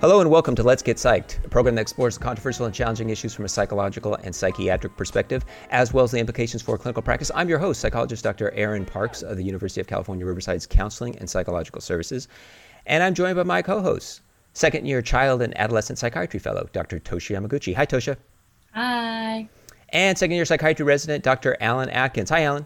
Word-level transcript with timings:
Hello 0.00 0.22
and 0.22 0.30
welcome 0.30 0.54
to 0.54 0.62
Let's 0.62 0.80
Get 0.82 0.96
Psyched, 0.96 1.44
a 1.44 1.48
program 1.50 1.74
that 1.74 1.82
explores 1.82 2.16
controversial 2.16 2.64
and 2.64 2.74
challenging 2.74 3.10
issues 3.10 3.34
from 3.34 3.44
a 3.44 3.48
psychological 3.50 4.14
and 4.14 4.34
psychiatric 4.34 4.96
perspective, 4.96 5.44
as 5.68 5.92
well 5.92 6.04
as 6.04 6.10
the 6.10 6.18
implications 6.18 6.62
for 6.62 6.78
clinical 6.78 7.02
practice. 7.02 7.30
I'm 7.34 7.50
your 7.50 7.58
host, 7.58 7.82
psychologist 7.82 8.24
Dr. 8.24 8.50
Aaron 8.52 8.86
Parks 8.86 9.20
of 9.20 9.36
the 9.36 9.44
University 9.44 9.78
of 9.78 9.86
California, 9.86 10.24
Riverside's 10.24 10.66
Counseling 10.66 11.18
and 11.18 11.28
Psychological 11.28 11.82
Services. 11.82 12.28
And 12.86 13.02
I'm 13.02 13.12
joined 13.12 13.36
by 13.36 13.42
my 13.42 13.60
co 13.60 13.82
host, 13.82 14.22
second 14.54 14.86
year 14.86 15.02
child 15.02 15.42
and 15.42 15.54
adolescent 15.60 15.98
psychiatry 15.98 16.40
fellow, 16.40 16.66
Dr. 16.72 16.98
Toshi 16.98 17.38
Yamaguchi. 17.38 17.74
Hi, 17.74 17.84
Tosha. 17.84 18.16
Hi. 18.72 19.50
And 19.90 20.16
second 20.16 20.34
year 20.34 20.46
psychiatry 20.46 20.86
resident, 20.86 21.24
Dr. 21.24 21.58
Alan 21.60 21.90
Atkins. 21.90 22.30
Hi, 22.30 22.44
Alan. 22.44 22.64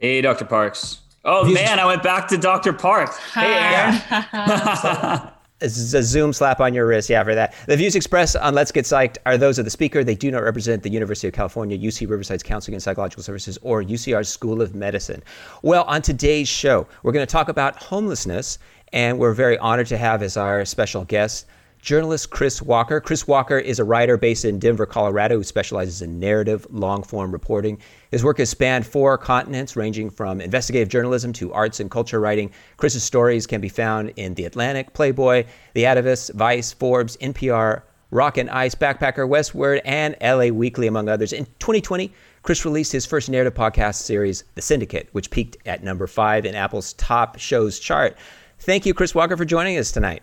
Hey, 0.00 0.22
Dr. 0.22 0.44
Parks. 0.44 1.02
Oh, 1.24 1.48
man, 1.48 1.78
I 1.78 1.86
went 1.86 2.02
back 2.02 2.26
to 2.28 2.36
Dr. 2.36 2.72
Parks. 2.72 3.16
Hey, 3.32 3.54
Aaron. 3.54 5.30
A 5.60 5.68
Zoom 5.68 6.32
slap 6.32 6.60
on 6.60 6.72
your 6.72 6.86
wrist, 6.86 7.10
yeah, 7.10 7.24
for 7.24 7.34
that. 7.34 7.52
The 7.66 7.76
views 7.76 7.96
expressed 7.96 8.36
on 8.36 8.54
Let's 8.54 8.70
Get 8.70 8.84
Psyched 8.84 9.16
are 9.26 9.36
those 9.36 9.58
of 9.58 9.64
the 9.64 9.72
speaker. 9.72 10.04
They 10.04 10.14
do 10.14 10.30
not 10.30 10.44
represent 10.44 10.84
the 10.84 10.88
University 10.88 11.26
of 11.26 11.34
California, 11.34 11.76
UC 11.76 12.08
Riverside's 12.08 12.44
Counseling 12.44 12.74
and 12.74 12.82
Psychological 12.82 13.24
Services, 13.24 13.58
or 13.62 13.82
UCR's 13.82 14.28
School 14.28 14.62
of 14.62 14.76
Medicine. 14.76 15.20
Well, 15.62 15.82
on 15.84 16.00
today's 16.00 16.48
show, 16.48 16.86
we're 17.02 17.10
going 17.10 17.26
to 17.26 17.32
talk 17.32 17.48
about 17.48 17.74
homelessness, 17.82 18.60
and 18.92 19.18
we're 19.18 19.32
very 19.32 19.58
honored 19.58 19.88
to 19.88 19.98
have 19.98 20.22
as 20.22 20.36
our 20.36 20.64
special 20.64 21.04
guest 21.04 21.46
journalist 21.80 22.30
Chris 22.30 22.60
Walker. 22.60 23.00
Chris 23.00 23.26
Walker 23.26 23.58
is 23.58 23.78
a 23.78 23.84
writer 23.84 24.16
based 24.16 24.44
in 24.44 24.58
Denver, 24.58 24.86
Colorado, 24.86 25.36
who 25.36 25.44
specializes 25.44 26.02
in 26.02 26.18
narrative, 26.18 26.66
long 26.70 27.02
form 27.02 27.32
reporting. 27.32 27.78
His 28.10 28.24
work 28.24 28.38
has 28.38 28.50
spanned 28.50 28.86
four 28.86 29.16
continents, 29.18 29.76
ranging 29.76 30.10
from 30.10 30.40
investigative 30.40 30.88
journalism 30.88 31.32
to 31.34 31.52
arts 31.52 31.80
and 31.80 31.90
culture 31.90 32.20
writing. 32.20 32.50
Chris's 32.76 33.04
stories 33.04 33.46
can 33.46 33.60
be 33.60 33.68
found 33.68 34.12
in 34.16 34.34
The 34.34 34.44
Atlantic, 34.44 34.92
Playboy, 34.92 35.44
The 35.74 35.84
Atavist, 35.84 36.34
Vice, 36.34 36.72
Forbes, 36.72 37.16
NPR, 37.18 37.82
Rock 38.10 38.38
and 38.38 38.48
Ice, 38.50 38.74
Backpacker, 38.74 39.28
Westword, 39.28 39.80
and 39.84 40.16
LA 40.22 40.46
Weekly, 40.46 40.86
among 40.86 41.08
others. 41.08 41.32
In 41.32 41.44
2020, 41.58 42.12
Chris 42.42 42.64
released 42.64 42.92
his 42.92 43.04
first 43.04 43.28
narrative 43.28 43.54
podcast 43.54 43.96
series, 43.96 44.44
The 44.54 44.62
Syndicate, 44.62 45.08
which 45.12 45.30
peaked 45.30 45.58
at 45.66 45.84
number 45.84 46.06
five 46.06 46.46
in 46.46 46.54
Apple's 46.54 46.94
top 46.94 47.38
shows 47.38 47.78
chart. 47.78 48.16
Thank 48.60 48.86
you, 48.86 48.94
Chris 48.94 49.14
Walker, 49.14 49.36
for 49.36 49.44
joining 49.44 49.76
us 49.76 49.92
tonight. 49.92 50.22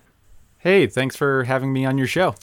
Hey, 0.66 0.88
thanks 0.88 1.16
for 1.16 1.44
having 1.44 1.72
me 1.72 1.86
on 1.86 1.96
your 1.96 2.08
show. 2.08 2.34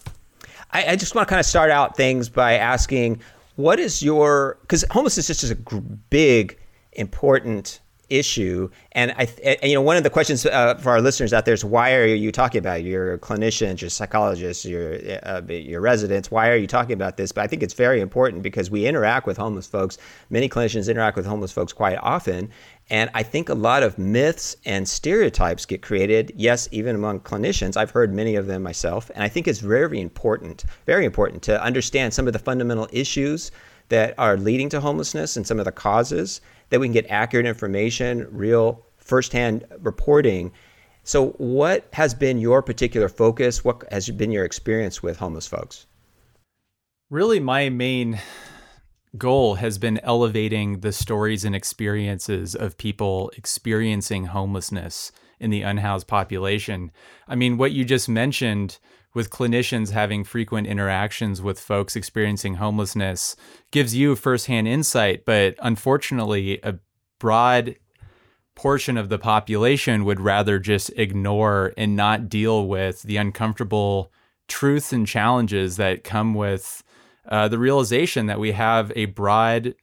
I, 0.70 0.92
I 0.92 0.97
just 0.97 1.12
want 1.12 1.27
to 1.27 1.28
kind 1.28 1.41
of 1.41 1.45
start 1.45 1.73
out 1.73 1.97
things 1.97 2.29
by 2.29 2.53
asking 2.53 3.20
what 3.56 3.81
is 3.81 4.01
your, 4.01 4.59
because 4.61 4.84
homelessness 4.92 5.29
is 5.29 5.41
just 5.41 5.53
a 5.53 5.81
big, 6.09 6.56
important 6.92 7.81
issue. 8.13 8.69
And 8.93 9.13
I, 9.13 9.27
and, 9.43 9.59
you 9.63 9.75
know, 9.75 9.81
one 9.81 9.97
of 9.97 10.03
the 10.03 10.11
questions 10.11 10.45
uh, 10.45 10.75
for 10.77 10.91
our 10.91 11.01
listeners 11.01 11.33
out 11.33 11.45
there 11.45 11.55
is 11.55 11.65
why 11.65 11.95
are 11.95 12.05
you 12.05 12.31
talking 12.31 12.59
about 12.59 12.81
it? 12.81 13.21
Clinicians, 13.21 13.81
you're 13.81 13.91
psychologists, 13.91 14.65
you're 14.65 14.99
uh, 15.23 15.41
your 15.49 15.81
residents. 15.81 16.31
Why 16.31 16.51
are 16.51 16.57
you 16.57 16.67
talking 16.67 16.93
about 16.93 17.17
this? 17.17 17.33
But 17.33 17.43
I 17.43 17.47
think 17.47 17.63
it's 17.63 17.75
very 17.75 18.01
important 18.01 18.43
because 18.43 18.71
we 18.71 18.87
interact 18.87 19.27
with 19.27 19.37
homeless 19.37 19.67
folks. 19.67 19.99
Many 20.31 20.49
clinicians 20.49 20.91
interact 20.91 21.17
with 21.17 21.27
homeless 21.27 21.53
folks 21.53 21.73
quite 21.73 21.99
often, 22.03 22.51
and 22.91 23.09
I 23.15 23.23
think 23.23 23.49
a 23.49 23.55
lot 23.55 23.83
of 23.83 23.99
myths 23.99 24.57
and 24.67 24.87
stereotypes 24.87 25.65
get 25.65 25.81
created. 25.81 26.33
Yes, 26.37 26.69
even 26.71 26.95
among 26.95 27.21
clinicians, 27.21 27.77
I've 27.77 27.91
heard 27.91 28.13
many 28.13 28.37
of 28.37 28.47
them 28.47 28.63
myself, 28.63 29.11
and 29.15 29.25
I 29.25 29.29
think 29.29 29.49
it's 29.49 29.61
very 29.61 30.01
important, 30.01 30.65
very 30.87 31.07
important 31.07 31.43
to 31.45 31.63
understand 31.63 32.13
some 32.13 32.27
of 32.27 32.35
the 32.35 32.39
fundamental 32.39 32.89
issues 32.93 33.51
that 33.89 34.15
are 34.19 34.37
leading 34.37 34.69
to 34.71 34.81
homelessness 34.81 35.37
and 35.37 35.47
some 35.47 35.59
of 35.59 35.65
the 35.65 35.73
causes 35.73 36.41
that 36.73 36.81
we 36.81 36.87
can 36.87 36.95
get 36.95 37.06
accurate 37.11 37.45
information, 37.45 38.27
real 38.31 38.83
firsthand 38.97 39.62
reporting. 39.81 40.51
So, 41.05 41.33
what 41.33 41.87
has 41.92 42.14
been 42.14 42.39
your 42.39 42.62
particular 42.62 43.11
focus? 43.11 43.62
What 43.62 43.84
has 43.92 44.09
been 44.09 44.33
your 44.33 44.47
experience 44.47 45.03
with 45.03 45.19
homeless 45.19 45.47
folks? 45.47 45.84
Really, 47.11 47.41
my 47.41 47.69
main 47.69 48.19
goal 49.19 49.57
has 49.57 49.77
been 49.77 50.01
elevating 50.02 50.80
the 50.80 50.92
stories 50.92 51.45
and 51.45 51.55
experiences 51.55 52.55
of 52.55 52.79
people 52.79 53.30
experiencing 53.36 54.27
homelessness 54.27 55.13
in 55.39 55.51
the 55.51 55.61
unhoused 55.61 56.07
population. 56.07 56.91
I 57.29 57.35
mean, 57.35 57.58
what 57.58 57.73
you 57.73 57.85
just 57.85 58.08
mentioned 58.08 58.79
with 59.14 59.30
clinicians 59.30 59.90
having 59.90 60.24
frequent 60.24 60.67
interactions 60.67 61.42
with 61.42 61.61
folks 61.61 61.96
experiencing 61.96 62.55
homelessness 62.55 63.36
gives 63.70 63.95
you 63.95 64.17
firsthand 64.17 64.67
insight, 64.67 65.24
but 65.24 65.55
unfortunately, 65.61 66.58
a 66.62 66.78
broad 67.18 67.77
portion 68.55 68.96
of 68.96 69.08
the 69.08 69.18
population 69.18 70.05
would 70.05 70.20
rather 70.20 70.58
just 70.58 70.90
ignore 70.96 71.73
and 71.77 71.96
not 71.96 72.28
deal 72.28 72.67
with 72.67 73.02
the 73.02 73.17
uncomfortable 73.17 74.12
truths 74.48 74.92
and 74.92 75.06
challenges 75.06 75.77
that 75.77 76.05
come 76.05 76.34
with 76.34 76.83
uh, 77.29 77.48
the 77.48 77.58
realization 77.58 78.27
that 78.27 78.40
we 78.40 78.52
have 78.52 78.92
a 78.96 79.06
broad 79.06 79.74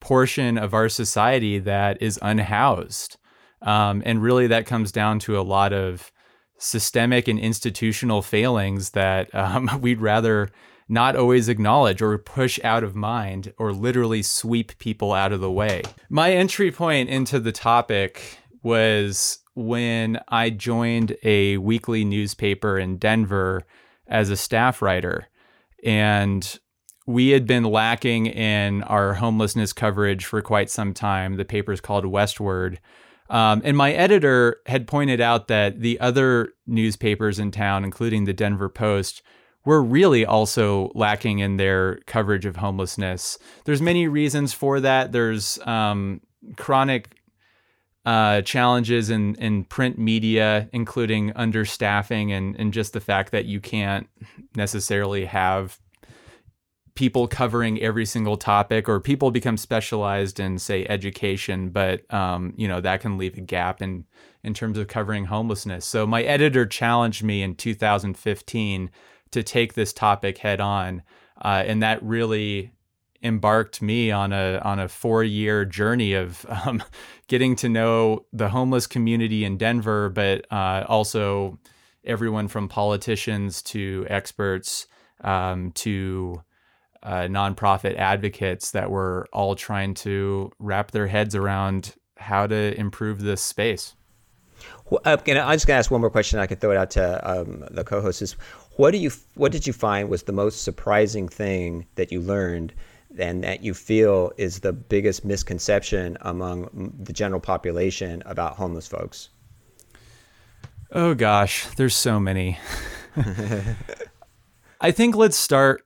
portion 0.00 0.58
of 0.58 0.74
our 0.74 0.88
society 0.88 1.58
that 1.58 2.00
is 2.02 2.18
unhoused. 2.22 3.16
Um, 3.62 4.02
and 4.04 4.22
really, 4.22 4.46
that 4.48 4.66
comes 4.66 4.92
down 4.92 5.18
to 5.20 5.38
a 5.38 5.42
lot 5.42 5.72
of 5.72 6.12
systemic 6.58 7.28
and 7.28 7.38
institutional 7.38 8.22
failings 8.22 8.90
that 8.90 9.34
um, 9.34 9.70
we'd 9.80 10.00
rather 10.00 10.50
not 10.88 11.16
always 11.16 11.48
acknowledge 11.48 12.00
or 12.00 12.16
push 12.16 12.58
out 12.64 12.82
of 12.82 12.94
mind 12.94 13.52
or 13.58 13.72
literally 13.72 14.22
sweep 14.22 14.76
people 14.78 15.12
out 15.12 15.32
of 15.32 15.40
the 15.40 15.50
way. 15.50 15.82
My 16.08 16.32
entry 16.32 16.72
point 16.72 17.10
into 17.10 17.38
the 17.38 17.52
topic 17.52 18.38
was 18.62 19.38
when 19.54 20.18
I 20.28 20.50
joined 20.50 21.16
a 21.22 21.58
weekly 21.58 22.04
newspaper 22.04 22.78
in 22.78 22.96
Denver 22.96 23.64
as 24.06 24.30
a 24.30 24.36
staff 24.36 24.80
writer. 24.80 25.28
And 25.84 26.58
we 27.06 27.30
had 27.30 27.46
been 27.46 27.64
lacking 27.64 28.26
in 28.26 28.82
our 28.84 29.14
homelessness 29.14 29.72
coverage 29.72 30.24
for 30.24 30.42
quite 30.42 30.70
some 30.70 30.94
time. 30.94 31.36
The 31.36 31.44
paper's 31.44 31.80
called 31.80 32.04
Westword. 32.04 32.78
Um, 33.30 33.60
and 33.64 33.76
my 33.76 33.92
editor 33.92 34.60
had 34.66 34.86
pointed 34.86 35.20
out 35.20 35.48
that 35.48 35.80
the 35.80 36.00
other 36.00 36.54
newspapers 36.66 37.38
in 37.38 37.50
town, 37.50 37.84
including 37.84 38.24
the 38.24 38.32
Denver 38.32 38.68
Post, 38.68 39.22
were 39.64 39.82
really 39.82 40.24
also 40.24 40.90
lacking 40.94 41.40
in 41.40 41.58
their 41.58 41.96
coverage 42.06 42.46
of 42.46 42.56
homelessness. 42.56 43.38
There's 43.64 43.82
many 43.82 44.08
reasons 44.08 44.54
for 44.54 44.80
that. 44.80 45.12
There's 45.12 45.58
um, 45.66 46.22
chronic 46.56 47.16
uh, 48.06 48.40
challenges 48.42 49.10
in, 49.10 49.34
in 49.34 49.64
print 49.64 49.98
media, 49.98 50.70
including 50.72 51.32
understaffing 51.32 52.30
and, 52.30 52.56
and 52.58 52.72
just 52.72 52.94
the 52.94 53.00
fact 53.00 53.32
that 53.32 53.44
you 53.44 53.60
can't 53.60 54.08
necessarily 54.56 55.26
have 55.26 55.78
people 56.98 57.28
covering 57.28 57.80
every 57.80 58.04
single 58.04 58.36
topic 58.36 58.88
or 58.88 58.98
people 58.98 59.30
become 59.30 59.56
specialized 59.56 60.40
in 60.40 60.58
say 60.58 60.84
education 60.86 61.68
but 61.68 62.12
um, 62.12 62.52
you 62.56 62.66
know 62.66 62.80
that 62.80 63.00
can 63.00 63.16
leave 63.16 63.38
a 63.38 63.40
gap 63.40 63.80
in 63.80 64.04
in 64.42 64.52
terms 64.52 64.76
of 64.76 64.88
covering 64.88 65.26
homelessness. 65.26 65.84
So 65.86 66.08
my 66.08 66.24
editor 66.24 66.66
challenged 66.66 67.22
me 67.22 67.40
in 67.40 67.54
2015 67.54 68.90
to 69.30 69.42
take 69.44 69.74
this 69.74 69.92
topic 69.92 70.38
head 70.38 70.60
on 70.60 71.04
uh, 71.40 71.62
and 71.64 71.84
that 71.84 72.02
really 72.02 72.72
embarked 73.22 73.80
me 73.80 74.10
on 74.10 74.32
a 74.32 74.60
on 74.64 74.80
a 74.80 74.88
four 74.88 75.22
year 75.22 75.64
journey 75.64 76.14
of 76.14 76.44
um, 76.66 76.82
getting 77.28 77.54
to 77.56 77.68
know 77.68 78.26
the 78.32 78.48
homeless 78.48 78.88
community 78.88 79.44
in 79.44 79.56
Denver 79.56 80.08
but 80.08 80.52
uh, 80.52 80.84
also 80.88 81.60
everyone 82.02 82.48
from 82.48 82.66
politicians 82.66 83.62
to 83.62 84.04
experts 84.10 84.88
um, 85.22 85.70
to 85.72 86.42
uh, 87.02 87.22
nonprofit 87.22 87.96
advocates 87.96 88.72
that 88.72 88.90
were 88.90 89.26
all 89.32 89.54
trying 89.54 89.94
to 89.94 90.50
wrap 90.58 90.90
their 90.90 91.06
heads 91.06 91.34
around 91.34 91.94
how 92.16 92.46
to 92.46 92.78
improve 92.78 93.22
this 93.22 93.40
space. 93.40 93.94
Well, 94.90 95.00
uh, 95.04 95.10
I'm 95.10 95.18
just 95.18 95.26
going 95.26 95.58
to 95.58 95.72
ask 95.72 95.90
one 95.90 96.00
more 96.00 96.10
question. 96.10 96.38
I 96.38 96.46
could 96.46 96.60
throw 96.60 96.72
it 96.72 96.76
out 96.76 96.90
to 96.92 97.30
um, 97.30 97.64
the 97.70 97.84
co-hosts. 97.84 98.22
Is 98.22 98.32
what 98.76 98.90
do 98.90 98.98
you 98.98 99.10
what 99.34 99.52
did 99.52 99.66
you 99.66 99.72
find 99.72 100.08
was 100.08 100.24
the 100.24 100.32
most 100.32 100.62
surprising 100.62 101.28
thing 101.28 101.86
that 101.94 102.10
you 102.10 102.20
learned, 102.20 102.74
and 103.18 103.44
that 103.44 103.62
you 103.62 103.74
feel 103.74 104.32
is 104.36 104.60
the 104.60 104.72
biggest 104.72 105.24
misconception 105.24 106.16
among 106.22 106.94
the 106.98 107.12
general 107.12 107.40
population 107.40 108.22
about 108.26 108.56
homeless 108.56 108.86
folks? 108.86 109.30
Oh 110.90 111.14
gosh, 111.14 111.66
there's 111.76 111.94
so 111.94 112.18
many. 112.18 112.58
I 114.80 114.90
think 114.90 115.16
let's 115.16 115.36
start 115.36 115.84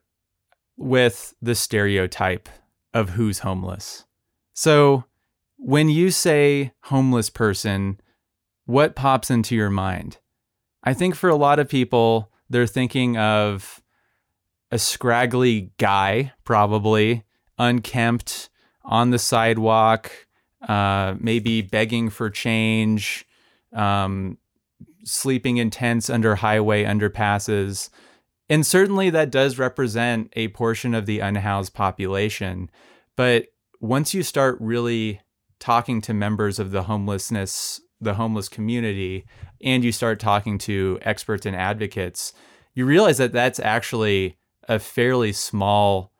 with 0.77 1.33
the 1.41 1.55
stereotype 1.55 2.49
of 2.93 3.11
who's 3.11 3.39
homeless. 3.39 4.05
So, 4.53 5.05
when 5.57 5.89
you 5.89 6.11
say 6.11 6.73
homeless 6.83 7.29
person, 7.29 7.99
what 8.65 8.95
pops 8.95 9.31
into 9.31 9.55
your 9.55 9.69
mind? 9.69 10.17
I 10.83 10.93
think 10.93 11.15
for 11.15 11.29
a 11.29 11.35
lot 11.35 11.59
of 11.59 11.69
people, 11.69 12.31
they're 12.49 12.67
thinking 12.67 13.17
of 13.17 13.81
a 14.71 14.79
scraggly 14.79 15.71
guy, 15.77 16.33
probably 16.43 17.23
unkempt 17.57 18.49
on 18.83 19.11
the 19.11 19.19
sidewalk, 19.19 20.11
uh, 20.67 21.15
maybe 21.19 21.61
begging 21.61 22.09
for 22.09 22.29
change, 22.29 23.25
um, 23.73 24.37
sleeping 25.03 25.57
in 25.57 25.69
tents 25.69 26.09
under 26.09 26.35
highway 26.35 26.83
underpasses. 26.83 27.89
And 28.49 28.65
certainly 28.65 29.09
that 29.09 29.31
does 29.31 29.57
represent 29.57 30.31
a 30.33 30.49
portion 30.49 30.93
of 30.93 31.05
the 31.05 31.19
unhoused 31.19 31.73
population. 31.73 32.69
But 33.15 33.47
once 33.79 34.13
you 34.13 34.23
start 34.23 34.57
really 34.59 35.21
talking 35.59 36.01
to 36.01 36.13
members 36.13 36.59
of 36.59 36.71
the 36.71 36.83
homelessness, 36.83 37.81
the 38.01 38.15
homeless 38.15 38.49
community, 38.49 39.25
and 39.61 39.83
you 39.83 39.91
start 39.91 40.19
talking 40.19 40.57
to 40.59 40.99
experts 41.01 41.45
and 41.45 41.55
advocates, 41.55 42.33
you 42.73 42.85
realize 42.85 43.17
that 43.17 43.31
that's 43.31 43.59
actually 43.59 44.37
a 44.67 44.79
fairly 44.79 45.31
small 45.31 46.11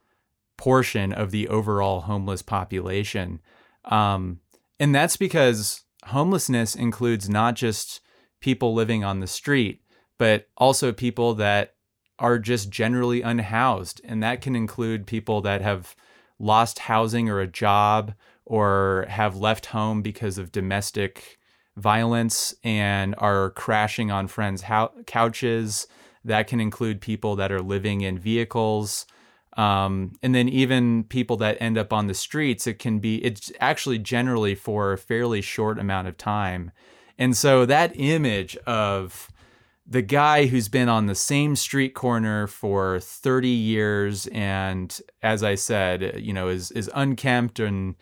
portion 0.57 1.11
of 1.11 1.31
the 1.31 1.47
overall 1.47 2.01
homeless 2.01 2.41
population. 2.41 3.41
Um, 3.85 4.39
and 4.79 4.93
that's 4.93 5.17
because 5.17 5.83
homelessness 6.05 6.75
includes 6.75 7.29
not 7.29 7.55
just 7.55 8.01
people 8.39 8.73
living 8.73 9.03
on 9.03 9.19
the 9.19 9.27
street, 9.27 9.81
but 10.17 10.47
also 10.57 10.91
people 10.91 11.33
that 11.35 11.75
are 12.23 12.39
just 12.39 12.69
generally 12.69 13.21
unhoused. 13.21 13.99
And 14.05 14.23
that 14.23 14.39
can 14.39 14.55
include 14.55 15.05
people 15.05 15.41
that 15.41 15.61
have 15.61 15.93
lost 16.39 16.79
housing 16.79 17.29
or 17.29 17.41
a 17.41 17.47
job 17.47 18.13
or 18.45 19.05
have 19.09 19.35
left 19.35 19.67
home 19.67 20.01
because 20.01 20.37
of 20.37 20.51
domestic 20.51 21.37
violence 21.75 22.55
and 22.63 23.13
are 23.17 23.49
crashing 23.51 24.09
on 24.09 24.27
friends' 24.27 24.63
couches. 25.05 25.85
That 26.23 26.47
can 26.47 26.61
include 26.61 27.01
people 27.01 27.35
that 27.35 27.51
are 27.51 27.61
living 27.61 28.01
in 28.01 28.17
vehicles. 28.17 29.05
Um, 29.57 30.13
and 30.23 30.33
then 30.33 30.47
even 30.47 31.03
people 31.03 31.35
that 31.37 31.57
end 31.59 31.77
up 31.77 31.91
on 31.91 32.07
the 32.07 32.13
streets, 32.13 32.65
it 32.65 32.79
can 32.79 32.99
be, 32.99 33.23
it's 33.23 33.51
actually 33.59 33.99
generally 33.99 34.55
for 34.55 34.93
a 34.93 34.97
fairly 34.97 35.41
short 35.41 35.77
amount 35.77 36.07
of 36.07 36.17
time. 36.17 36.71
And 37.17 37.35
so 37.35 37.65
that 37.65 37.91
image 37.95 38.55
of 38.65 39.29
the 39.85 40.01
guy 40.01 40.45
who's 40.45 40.69
been 40.69 40.89
on 40.89 41.07
the 41.07 41.15
same 41.15 41.55
street 41.55 41.93
corner 41.93 42.47
for 42.47 42.99
30 42.99 43.49
years 43.49 44.27
and 44.27 45.01
as 45.21 45.43
I 45.43 45.55
said, 45.55 46.19
you 46.21 46.33
know, 46.33 46.47
is 46.47 46.71
is 46.71 46.89
unkempt 46.93 47.59
and 47.59 47.95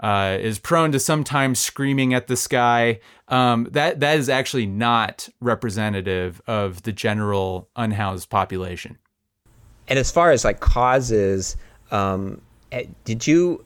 uh, 0.00 0.36
is 0.40 0.58
prone 0.58 0.92
to 0.92 0.98
sometimes 0.98 1.58
screaming 1.60 2.14
at 2.14 2.26
the 2.26 2.36
sky. 2.36 3.00
Um, 3.28 3.68
that 3.70 4.00
that 4.00 4.18
is 4.18 4.28
actually 4.28 4.66
not 4.66 5.28
representative 5.40 6.42
of 6.46 6.82
the 6.82 6.92
general 6.92 7.68
unhoused 7.76 8.28
population. 8.28 8.98
And 9.86 9.98
as 9.98 10.10
far 10.10 10.30
as 10.30 10.44
like 10.44 10.60
causes, 10.60 11.56
um, 11.90 12.40
eh, 12.72 12.86
did 13.04 13.26
you? 13.26 13.64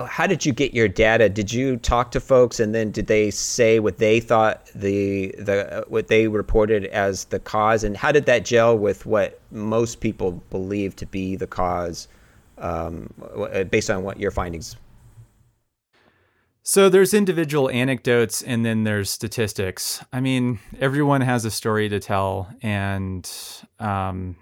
How 0.00 0.26
did 0.26 0.44
you 0.44 0.52
get 0.52 0.74
your 0.74 0.88
data? 0.88 1.28
Did 1.28 1.52
you 1.52 1.76
talk 1.76 2.10
to 2.12 2.20
folks, 2.20 2.58
and 2.58 2.74
then 2.74 2.90
did 2.90 3.06
they 3.06 3.30
say 3.30 3.78
what 3.78 3.98
they 3.98 4.18
thought 4.18 4.66
the 4.74 5.34
the 5.38 5.80
uh, 5.80 5.84
what 5.86 6.08
they 6.08 6.26
reported 6.26 6.86
as 6.86 7.26
the 7.26 7.38
cause, 7.38 7.84
and 7.84 7.96
how 7.96 8.10
did 8.10 8.26
that 8.26 8.44
gel 8.44 8.76
with 8.76 9.06
what 9.06 9.40
most 9.52 10.00
people 10.00 10.32
believe 10.50 10.96
to 10.96 11.06
be 11.06 11.36
the 11.36 11.46
cause, 11.46 12.08
um, 12.58 13.08
based 13.70 13.88
on 13.88 14.02
what 14.02 14.18
your 14.18 14.32
findings? 14.32 14.76
So 16.66 16.88
there's 16.88 17.12
individual 17.12 17.68
anecdotes 17.68 18.40
and 18.40 18.64
then 18.64 18.84
there's 18.84 19.10
statistics. 19.10 20.02
I 20.14 20.20
mean, 20.20 20.60
everyone 20.80 21.20
has 21.20 21.44
a 21.44 21.50
story 21.50 21.90
to 21.90 22.00
tell, 22.00 22.48
and 22.62 23.30
um, 23.78 24.36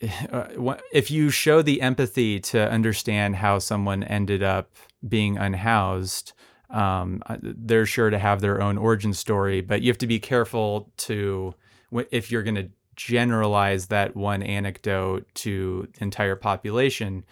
if 0.00 1.10
you 1.10 1.30
show 1.30 1.62
the 1.62 1.80
empathy 1.80 2.40
to 2.40 2.70
understand 2.70 3.36
how 3.36 3.58
someone 3.58 4.02
ended 4.02 4.42
up 4.42 4.70
being 5.06 5.38
unhoused, 5.38 6.32
um, 6.70 7.22
uh, 7.26 7.36
they're 7.40 7.86
sure 7.86 8.10
to 8.10 8.18
have 8.18 8.40
their 8.40 8.60
own 8.60 8.76
origin 8.76 9.14
story. 9.14 9.60
But 9.60 9.82
you 9.82 9.88
have 9.88 9.98
to 9.98 10.06
be 10.06 10.18
careful 10.18 10.90
to 10.98 11.54
if 12.10 12.30
you're 12.30 12.42
going 12.42 12.56
to 12.56 12.68
generalize 12.96 13.86
that 13.86 14.16
one 14.16 14.42
anecdote 14.42 15.26
to 15.34 15.88
entire 16.00 16.36
population. 16.36 17.24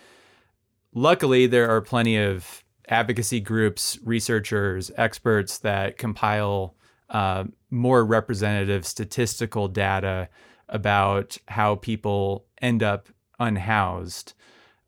Luckily, 0.94 1.46
there 1.46 1.68
are 1.68 1.80
plenty 1.80 2.16
of 2.16 2.62
advocacy 2.88 3.40
groups, 3.40 3.98
researchers, 4.04 4.90
experts 4.96 5.58
that 5.58 5.98
compile 5.98 6.74
uh, 7.10 7.44
more 7.70 8.04
representative 8.04 8.86
statistical 8.86 9.68
data 9.68 10.28
about 10.68 11.36
how 11.48 11.76
people 11.76 12.46
end 12.60 12.82
up 12.82 13.08
unhoused. 13.38 14.34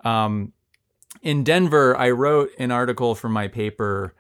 Um, 0.05 0.52
in 1.23 1.44
Denver, 1.44 1.96
I 1.96 2.11
wrote 2.11 2.50
an 2.58 2.70
article 2.70 3.14
for 3.14 3.28
my 3.28 3.49
paper 3.49 4.14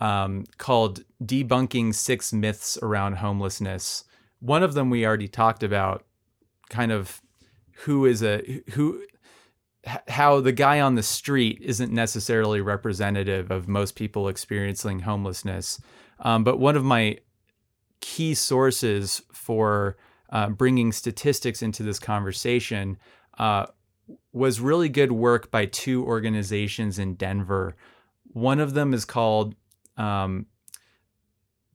um, 0.00 0.44
called 0.58 1.04
Debunking 1.22 1.94
Six 1.94 2.32
Myths 2.32 2.78
Around 2.82 3.16
Homelessness. 3.16 4.04
One 4.40 4.62
of 4.62 4.74
them 4.74 4.90
we 4.90 5.06
already 5.06 5.28
talked 5.28 5.62
about, 5.62 6.04
kind 6.70 6.90
of 6.90 7.20
who 7.84 8.06
is 8.06 8.22
a 8.22 8.62
who 8.72 9.02
how 10.08 10.40
the 10.40 10.52
guy 10.52 10.80
on 10.80 10.94
the 10.94 11.02
street 11.02 11.58
isn't 11.62 11.92
necessarily 11.92 12.60
representative 12.60 13.50
of 13.50 13.68
most 13.68 13.96
people 13.96 14.28
experiencing 14.28 15.00
homelessness. 15.00 15.80
Um, 16.20 16.44
but 16.44 16.58
one 16.58 16.76
of 16.76 16.84
my 16.84 17.18
key 18.00 18.34
sources 18.34 19.22
for 19.32 19.96
uh, 20.30 20.48
bringing 20.48 20.92
statistics 20.92 21.62
into 21.62 21.82
this 21.82 21.98
conversation 21.98 22.98
uh, 23.38 23.66
was 24.32 24.60
really 24.60 24.88
good 24.88 25.12
work 25.12 25.50
by 25.50 25.66
two 25.66 26.04
organizations 26.04 26.98
in 26.98 27.14
Denver. 27.14 27.76
One 28.32 28.60
of 28.60 28.74
them 28.74 28.94
is 28.94 29.04
called 29.04 29.54
um, 29.96 30.46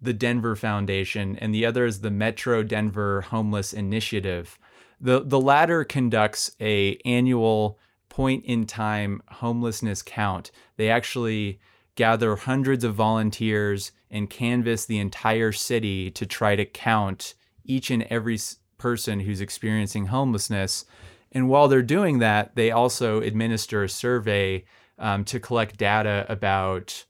the 0.02 0.13
Denver 0.13 0.56
Foundation, 0.56 1.38
and 1.38 1.54
the 1.54 1.66
other 1.66 1.86
is 1.86 2.02
the 2.02 2.12
Metro 2.12 2.63
Denver 2.63 3.22
Homeless 3.22 3.74
Initiative. 3.74 4.58
the 5.00 5.22
The 5.22 5.40
latter 5.40 5.84
conducts 5.84 6.51
a 6.62 6.98
annual 7.06 7.78
point 8.10 8.46
in 8.46 8.66
time 8.66 9.22
homelessness 9.30 10.01
count. 10.01 10.51
They 10.78 10.90
actually 10.90 11.60
gather 11.96 12.36
hundreds 12.36 12.84
of 12.84 12.96
volunteers 12.96 13.92
and 14.10 14.30
canvass 14.30 14.86
the 14.86 15.00
entire 15.00 15.51
city 15.51 16.12
to 16.12 16.25
try 16.25 16.56
to 16.56 16.66
count 16.66 17.36
each 17.65 17.91
and 17.91 18.03
every 18.03 18.39
person 18.77 19.21
who's 19.21 19.41
experiencing 19.41 20.07
homelessness. 20.07 20.85
And 21.31 21.50
while 21.50 21.67
they're 21.67 21.81
doing 21.81 22.19
that, 22.19 22.56
they 22.56 22.71
also 22.71 23.21
administer 23.21 23.83
a 23.83 23.89
survey 23.89 24.65
um, 24.97 25.25
to 25.25 25.39
collect 25.39 25.77
data 25.77 26.25
about 26.29 27.06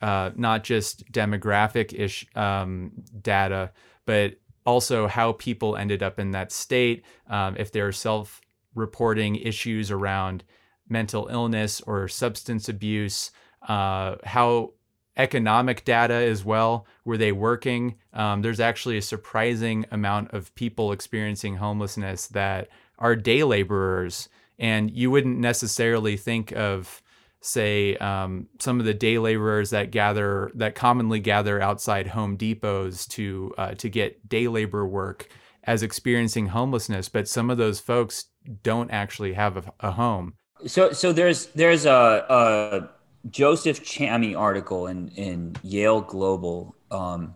uh, 0.00 0.30
not 0.36 0.64
just 0.64 1.10
demographic 1.12 1.92
ish 1.98 2.26
um, 2.34 2.92
data, 3.22 3.72
but 4.04 4.34
also 4.64 5.06
how 5.06 5.32
people 5.32 5.76
ended 5.76 6.02
up 6.02 6.18
in 6.18 6.32
that 6.32 6.52
state, 6.52 7.04
um, 7.28 7.56
if 7.58 7.70
they're 7.72 7.92
self 7.92 8.40
reporting 8.74 9.36
issues 9.36 9.90
around 9.90 10.44
mental 10.88 11.28
illness 11.30 11.80
or 11.82 12.08
substance 12.08 12.68
abuse, 12.68 13.30
uh, 13.68 14.16
how 14.24 14.72
economic 15.16 15.84
data 15.84 16.14
as 16.14 16.44
well. 16.44 16.86
Were 17.04 17.16
they 17.16 17.32
working? 17.32 17.96
Um, 18.12 18.42
there's 18.42 18.60
actually 18.60 18.98
a 18.98 19.02
surprising 19.02 19.86
amount 19.90 20.32
of 20.34 20.54
people 20.54 20.92
experiencing 20.92 21.56
homelessness 21.56 22.26
that 22.28 22.68
are 22.98 23.16
day 23.16 23.42
laborers. 23.42 24.28
And 24.58 24.90
you 24.90 25.10
wouldn't 25.10 25.38
necessarily 25.38 26.16
think 26.16 26.52
of, 26.52 27.02
say, 27.40 27.96
um, 27.96 28.48
some 28.58 28.80
of 28.80 28.86
the 28.86 28.94
day 28.94 29.18
laborers 29.18 29.70
that 29.70 29.90
gather, 29.90 30.50
that 30.54 30.74
commonly 30.74 31.20
gather 31.20 31.60
outside 31.60 32.08
Home 32.08 32.36
Depots 32.36 33.06
to, 33.08 33.54
uh, 33.58 33.74
to 33.74 33.88
get 33.88 34.28
day 34.28 34.48
labor 34.48 34.86
work 34.86 35.28
as 35.64 35.82
experiencing 35.82 36.48
homelessness. 36.48 37.08
But 37.08 37.28
some 37.28 37.50
of 37.50 37.58
those 37.58 37.80
folks 37.80 38.26
don't 38.62 38.90
actually 38.90 39.34
have 39.34 39.56
a, 39.56 39.72
a 39.80 39.90
home. 39.92 40.34
So, 40.66 40.92
so 40.92 41.12
there's 41.12 41.46
there's 41.48 41.84
a, 41.84 42.24
a 42.30 42.88
Joseph 43.30 43.82
Chamie 43.82 44.34
article 44.34 44.86
in 44.86 45.08
in 45.08 45.56
Yale 45.62 46.00
Global 46.00 46.74
um, 46.90 47.34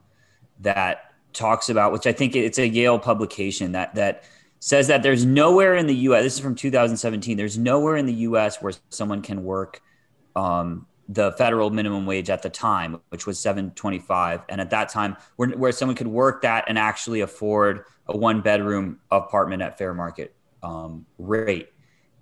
that 0.61 1.13
talks 1.33 1.69
about, 1.69 1.93
which 1.93 2.07
I 2.07 2.13
think 2.13 2.37
it's 2.37 2.59
a 2.59 2.67
Yale 2.67 2.99
publication 2.99 3.73
that 3.73 3.95
that 3.95 4.25
says 4.61 4.89
that 4.89 5.03
there's 5.03 5.25
nowhere 5.25 5.75
in 5.75 5.87
the 5.87 5.95
U.S. 5.95 6.23
This 6.23 6.35
is 6.35 6.41
from 6.41 6.55
2017. 6.55 7.37
There's 7.37 7.59
nowhere 7.59 7.97
in 7.97 8.07
the 8.07 8.15
U.S. 8.15 8.61
where 8.61 8.73
someone 8.91 9.23
can 9.23 9.43
work 9.43 9.81
um, 10.37 10.87
the 11.09 11.33
federal 11.33 11.71
minimum 11.71 12.07
wage 12.07 12.31
at 12.31 12.43
the 12.43 12.51
time, 12.51 13.01
which 13.09 13.27
was 13.27 13.41
725, 13.41 14.43
and 14.49 14.61
at 14.61 14.71
that 14.71 14.91
time, 14.91 15.17
where, 15.37 15.49
where 15.51 15.73
someone 15.73 15.97
could 15.97 16.07
work 16.07 16.43
that 16.43 16.65
and 16.69 16.79
actually 16.79 17.23
afford 17.23 17.85
a 18.07 18.17
one 18.17 18.43
bedroom 18.43 19.01
apartment 19.11 19.63
at 19.63 19.79
fair 19.79 19.95
market 19.95 20.35
um, 20.63 21.07
rate. 21.19 21.71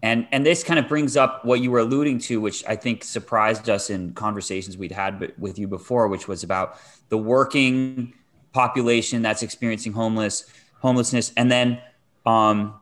And 0.02 0.28
and 0.30 0.46
this 0.46 0.62
kind 0.62 0.78
of 0.78 0.88
brings 0.88 1.16
up 1.16 1.44
what 1.44 1.60
you 1.60 1.70
were 1.70 1.80
alluding 1.80 2.20
to, 2.20 2.40
which 2.40 2.64
I 2.66 2.76
think 2.76 3.02
surprised 3.02 3.68
us 3.68 3.90
in 3.90 4.12
conversations 4.12 4.76
we'd 4.76 4.92
had 4.92 5.32
with 5.38 5.58
you 5.58 5.66
before, 5.66 6.06
which 6.06 6.28
was 6.28 6.44
about 6.44 6.78
the 7.08 7.18
working 7.18 8.14
population 8.52 9.22
that's 9.22 9.42
experiencing 9.42 9.92
homeless 9.92 10.44
homelessness, 10.80 11.32
and 11.36 11.50
then 11.50 11.80
um, 12.26 12.74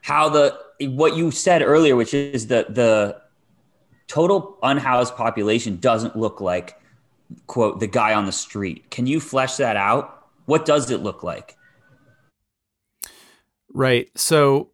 how 0.00 0.30
the 0.30 0.58
what 0.80 1.14
you 1.16 1.30
said 1.30 1.60
earlier, 1.60 1.94
which 1.94 2.14
is 2.14 2.46
the 2.46 2.66
the 2.70 3.20
total 4.06 4.58
unhoused 4.62 5.16
population 5.16 5.76
doesn't 5.76 6.16
look 6.16 6.40
like 6.40 6.80
quote 7.46 7.80
the 7.80 7.86
guy 7.86 8.14
on 8.14 8.26
the 8.26 8.32
street. 8.32 8.90
Can 8.90 9.06
you 9.06 9.20
flesh 9.20 9.56
that 9.56 9.76
out? 9.76 10.28
What 10.46 10.64
does 10.64 10.90
it 10.90 11.00
look 11.00 11.22
like? 11.22 11.56
Right. 13.72 14.08
So 14.16 14.70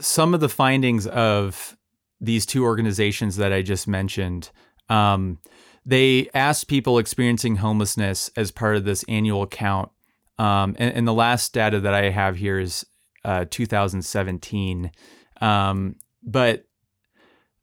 some 0.00 0.34
of 0.34 0.40
the 0.40 0.48
findings 0.48 1.06
of 1.06 1.76
these 2.20 2.46
two 2.46 2.64
organizations 2.64 3.36
that 3.36 3.52
I 3.52 3.62
just 3.62 3.86
mentioned, 3.86 4.50
um, 4.88 5.38
they 5.84 6.28
asked 6.34 6.68
people 6.68 6.98
experiencing 6.98 7.56
homelessness 7.56 8.30
as 8.36 8.50
part 8.50 8.76
of 8.76 8.84
this 8.84 9.04
annual 9.08 9.46
count. 9.46 9.90
Um, 10.38 10.76
and, 10.78 10.94
and, 10.94 11.08
the 11.08 11.14
last 11.14 11.52
data 11.52 11.80
that 11.80 11.94
I 11.94 12.10
have 12.10 12.36
here 12.36 12.60
is 12.60 12.86
uh, 13.24 13.46
2017. 13.50 14.92
Um, 15.40 15.96
but 16.22 16.64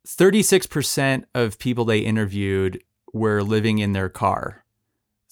36% 0.06 1.24
of 1.34 1.58
people 1.58 1.86
they 1.86 2.00
interviewed 2.00 2.84
were 3.14 3.42
living 3.44 3.80
in 3.80 3.94
their 3.94 4.10
car. 4.10 4.66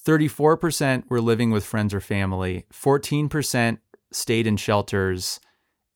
34% 0.05 1.10
were 1.10 1.22
living 1.22 1.51
with 1.51 1.65
friends 1.65 1.93
or 1.93 2.00
family. 2.00 2.65
14% 2.72 3.77
stayed 4.12 4.48
in 4.48 4.57
shelters. 4.57 5.39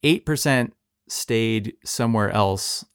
8% 0.03 0.71
stayed 1.07 1.73
somewhere 1.83 2.31
else. 2.31 2.85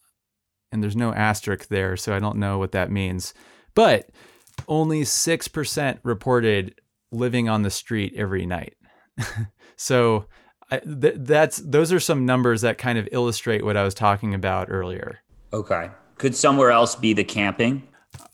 And 0.70 0.82
there's 0.82 0.96
no 0.96 1.12
asterisk 1.12 1.68
there, 1.68 1.96
so 1.96 2.14
I 2.14 2.18
don't 2.18 2.38
know 2.38 2.58
what 2.58 2.72
that 2.72 2.90
means. 2.90 3.34
But 3.74 4.10
only 4.68 5.02
6% 5.02 5.98
reported 6.02 6.74
living 7.10 7.48
on 7.48 7.62
the 7.62 7.70
street 7.70 8.14
every 8.16 8.46
night. 8.46 8.74
so 9.76 10.26
I, 10.70 10.78
th- 10.78 11.16
that's 11.18 11.58
those 11.58 11.92
are 11.92 12.00
some 12.00 12.24
numbers 12.24 12.62
that 12.62 12.78
kind 12.78 12.98
of 12.98 13.06
illustrate 13.12 13.64
what 13.64 13.76
I 13.76 13.82
was 13.82 13.94
talking 13.94 14.32
about 14.32 14.68
earlier. 14.70 15.18
Okay. 15.52 15.90
Could 16.16 16.34
somewhere 16.34 16.70
else 16.70 16.96
be 16.96 17.12
the 17.12 17.24
camping? 17.24 17.86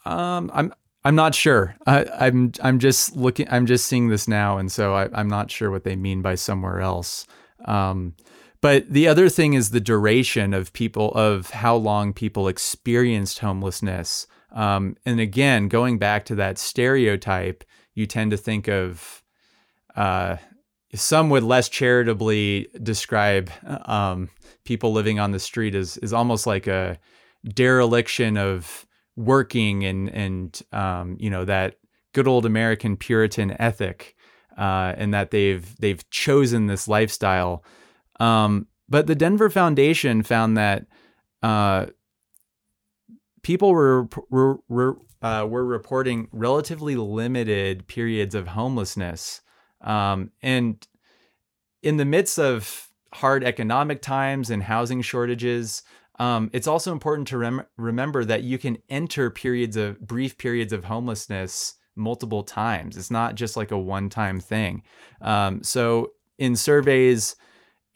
Um, 0.04 0.50
I'm 0.54 0.72
I'm 1.04 1.14
not 1.14 1.34
sure. 1.34 1.76
I, 1.86 2.02
am 2.02 2.10
I'm, 2.20 2.52
I'm 2.62 2.78
just 2.78 3.16
looking. 3.16 3.48
I'm 3.50 3.66
just 3.66 3.86
seeing 3.86 4.08
this 4.08 4.28
now, 4.28 4.58
and 4.58 4.70
so 4.70 4.94
I, 4.94 5.20
am 5.20 5.28
not 5.28 5.50
sure 5.50 5.70
what 5.70 5.84
they 5.84 5.96
mean 5.96 6.22
by 6.22 6.34
somewhere 6.34 6.80
else. 6.80 7.26
Um, 7.64 8.14
but 8.60 8.88
the 8.88 9.06
other 9.06 9.28
thing 9.28 9.54
is 9.54 9.70
the 9.70 9.80
duration 9.80 10.52
of 10.52 10.72
people 10.72 11.12
of 11.12 11.50
how 11.50 11.76
long 11.76 12.12
people 12.12 12.48
experienced 12.48 13.38
homelessness. 13.38 14.26
Um, 14.52 14.96
and 15.04 15.20
again, 15.20 15.68
going 15.68 15.98
back 15.98 16.24
to 16.26 16.34
that 16.36 16.58
stereotype, 16.58 17.64
you 17.94 18.06
tend 18.06 18.30
to 18.30 18.36
think 18.36 18.68
of 18.68 19.22
uh, 19.94 20.36
some 20.94 21.30
would 21.30 21.42
less 21.42 21.68
charitably 21.68 22.68
describe 22.82 23.50
um, 23.84 24.30
people 24.64 24.92
living 24.92 25.18
on 25.18 25.32
the 25.32 25.38
street 25.38 25.74
as 25.74 25.96
is 25.98 26.12
almost 26.12 26.46
like 26.46 26.66
a 26.66 26.98
dereliction 27.54 28.36
of 28.36 28.86
working 29.16 29.84
and 29.84 30.08
and 30.10 30.62
um, 30.72 31.16
you 31.18 31.28
know 31.28 31.44
that 31.44 31.76
good 32.12 32.26
old 32.28 32.46
American 32.46 32.96
Puritan 32.96 33.54
ethic, 33.60 34.16
uh, 34.56 34.94
and 34.96 35.12
that 35.12 35.30
they've 35.30 35.76
they've 35.78 36.08
chosen 36.10 36.66
this 36.66 36.88
lifestyle 36.88 37.64
um, 38.18 38.66
but 38.88 39.06
the 39.06 39.14
Denver 39.14 39.50
Foundation 39.50 40.22
found 40.22 40.56
that 40.56 40.86
uh, 41.42 41.86
people 43.42 43.72
were 43.72 44.08
were 44.30 44.98
uh, 45.22 45.46
were 45.48 45.64
reporting 45.64 46.28
relatively 46.32 46.96
limited 46.96 47.86
periods 47.86 48.34
of 48.34 48.48
homelessness, 48.48 49.40
um, 49.80 50.30
and 50.42 50.86
in 51.82 51.96
the 51.96 52.04
midst 52.04 52.38
of 52.38 52.88
hard 53.12 53.44
economic 53.44 54.02
times 54.02 54.50
and 54.50 54.62
housing 54.62 55.02
shortages. 55.02 55.82
Um, 56.20 56.50
it's 56.52 56.66
also 56.66 56.90
important 56.90 57.28
to 57.28 57.38
rem- 57.38 57.66
remember 57.76 58.24
that 58.24 58.42
you 58.42 58.58
can 58.58 58.78
enter 58.88 59.30
periods 59.30 59.76
of 59.76 60.00
brief 60.00 60.36
periods 60.36 60.72
of 60.72 60.84
homelessness 60.84 61.76
multiple 61.94 62.42
times. 62.42 62.96
It's 62.96 63.10
not 63.10 63.34
just 63.34 63.56
like 63.56 63.70
a 63.70 63.78
one 63.78 64.08
time 64.08 64.40
thing. 64.40 64.82
Um, 65.20 65.62
so 65.62 66.12
in 66.38 66.56
surveys, 66.56 67.36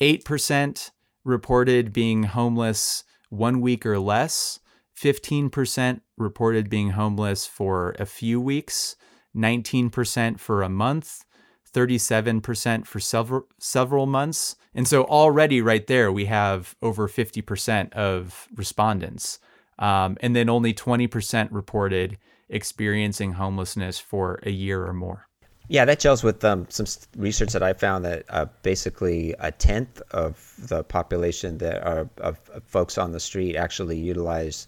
8% 0.02 0.90
reported 1.22 1.92
being 1.92 2.24
homeless 2.24 3.04
one 3.30 3.60
week 3.60 3.86
or 3.86 4.00
less, 4.00 4.58
15% 5.00 6.00
reported 6.16 6.68
being 6.68 6.90
homeless 6.90 7.46
for 7.46 7.94
a 8.00 8.04
few 8.04 8.40
weeks, 8.40 8.96
19% 9.36 10.40
for 10.40 10.62
a 10.62 10.68
month, 10.68 11.24
37% 11.72 12.84
for 12.84 12.98
several 12.98 13.46
several 13.58 14.06
months. 14.06 14.56
And 14.74 14.88
so 14.88 15.04
already 15.04 15.62
right 15.62 15.86
there 15.86 16.10
we 16.10 16.24
have 16.24 16.74
over 16.82 17.08
50% 17.08 17.92
of 17.92 18.48
respondents. 18.56 19.38
Um, 19.78 20.16
and 20.20 20.34
then 20.34 20.48
only 20.48 20.74
20% 20.74 21.48
reported 21.52 22.18
experiencing 22.48 23.34
homelessness 23.34 24.00
for 24.00 24.40
a 24.42 24.50
year 24.50 24.84
or 24.84 24.92
more. 24.92 25.28
Yeah, 25.72 25.86
that 25.86 26.00
gels 26.00 26.22
with 26.22 26.44
um, 26.44 26.66
some 26.68 26.84
research 27.16 27.54
that 27.54 27.62
I 27.62 27.72
found 27.72 28.04
that 28.04 28.26
uh, 28.28 28.44
basically 28.62 29.34
a 29.38 29.50
tenth 29.50 30.02
of 30.10 30.52
the 30.58 30.84
population 30.84 31.56
that 31.58 31.82
are 31.82 32.10
of, 32.18 32.38
of 32.50 32.62
folks 32.66 32.98
on 32.98 33.12
the 33.12 33.18
street 33.18 33.56
actually 33.56 33.96
utilize, 33.96 34.66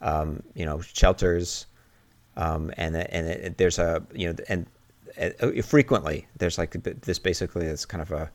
um, 0.00 0.42
you 0.54 0.64
know, 0.64 0.80
shelters, 0.80 1.66
um, 2.38 2.72
and 2.78 2.96
and 2.96 3.26
it, 3.28 3.58
there's 3.58 3.78
a 3.78 4.02
you 4.14 4.28
know 4.28 4.36
and 4.48 4.64
uh, 5.20 5.60
frequently 5.60 6.26
there's 6.38 6.56
like 6.56 6.72
this 7.02 7.18
basically 7.18 7.66
is 7.66 7.84
kind 7.84 8.00
of 8.00 8.10
a 8.10 8.30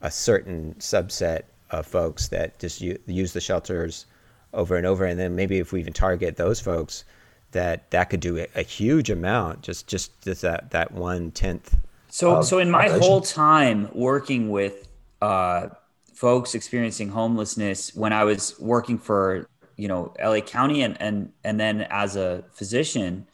a 0.00 0.10
certain 0.10 0.74
subset 0.80 1.42
of 1.70 1.86
folks 1.86 2.26
that 2.26 2.58
just 2.58 2.80
use 2.80 3.32
the 3.32 3.40
shelters 3.40 4.06
over 4.54 4.74
and 4.74 4.86
over, 4.86 5.04
and 5.04 5.20
then 5.20 5.36
maybe 5.36 5.60
if 5.60 5.70
we 5.70 5.78
even 5.78 5.92
target 5.92 6.34
those 6.34 6.58
folks 6.58 7.04
that 7.52 7.90
that 7.90 8.10
could 8.10 8.20
do 8.20 8.38
a, 8.38 8.46
a 8.54 8.62
huge 8.62 9.10
amount 9.10 9.62
just 9.62 9.86
just 9.86 10.20
just 10.22 10.42
that 10.42 10.70
that 10.70 10.92
one 10.92 11.30
tenth. 11.30 11.76
So 12.08 12.42
so 12.42 12.58
in 12.58 12.70
my 12.70 12.88
whole 12.88 13.20
time 13.20 13.88
working 13.92 14.50
with 14.50 14.88
uh, 15.22 15.68
folks 16.14 16.54
experiencing 16.54 17.08
homelessness, 17.08 17.94
when 17.94 18.12
I 18.12 18.24
was 18.24 18.58
working 18.58 18.98
for 18.98 19.48
you 19.76 19.88
know 19.88 20.12
LA 20.22 20.40
County 20.40 20.82
and 20.82 21.00
and 21.00 21.32
and 21.44 21.58
then 21.58 21.82
as 21.90 22.16
a 22.16 22.44
physician, 22.52 23.26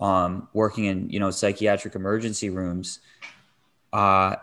um, 0.00 0.48
working 0.52 0.86
in 0.86 1.10
you 1.10 1.20
know 1.20 1.30
psychiatric 1.30 1.94
emergency 1.94 2.50
rooms, 2.50 3.00
uh, 3.92 4.36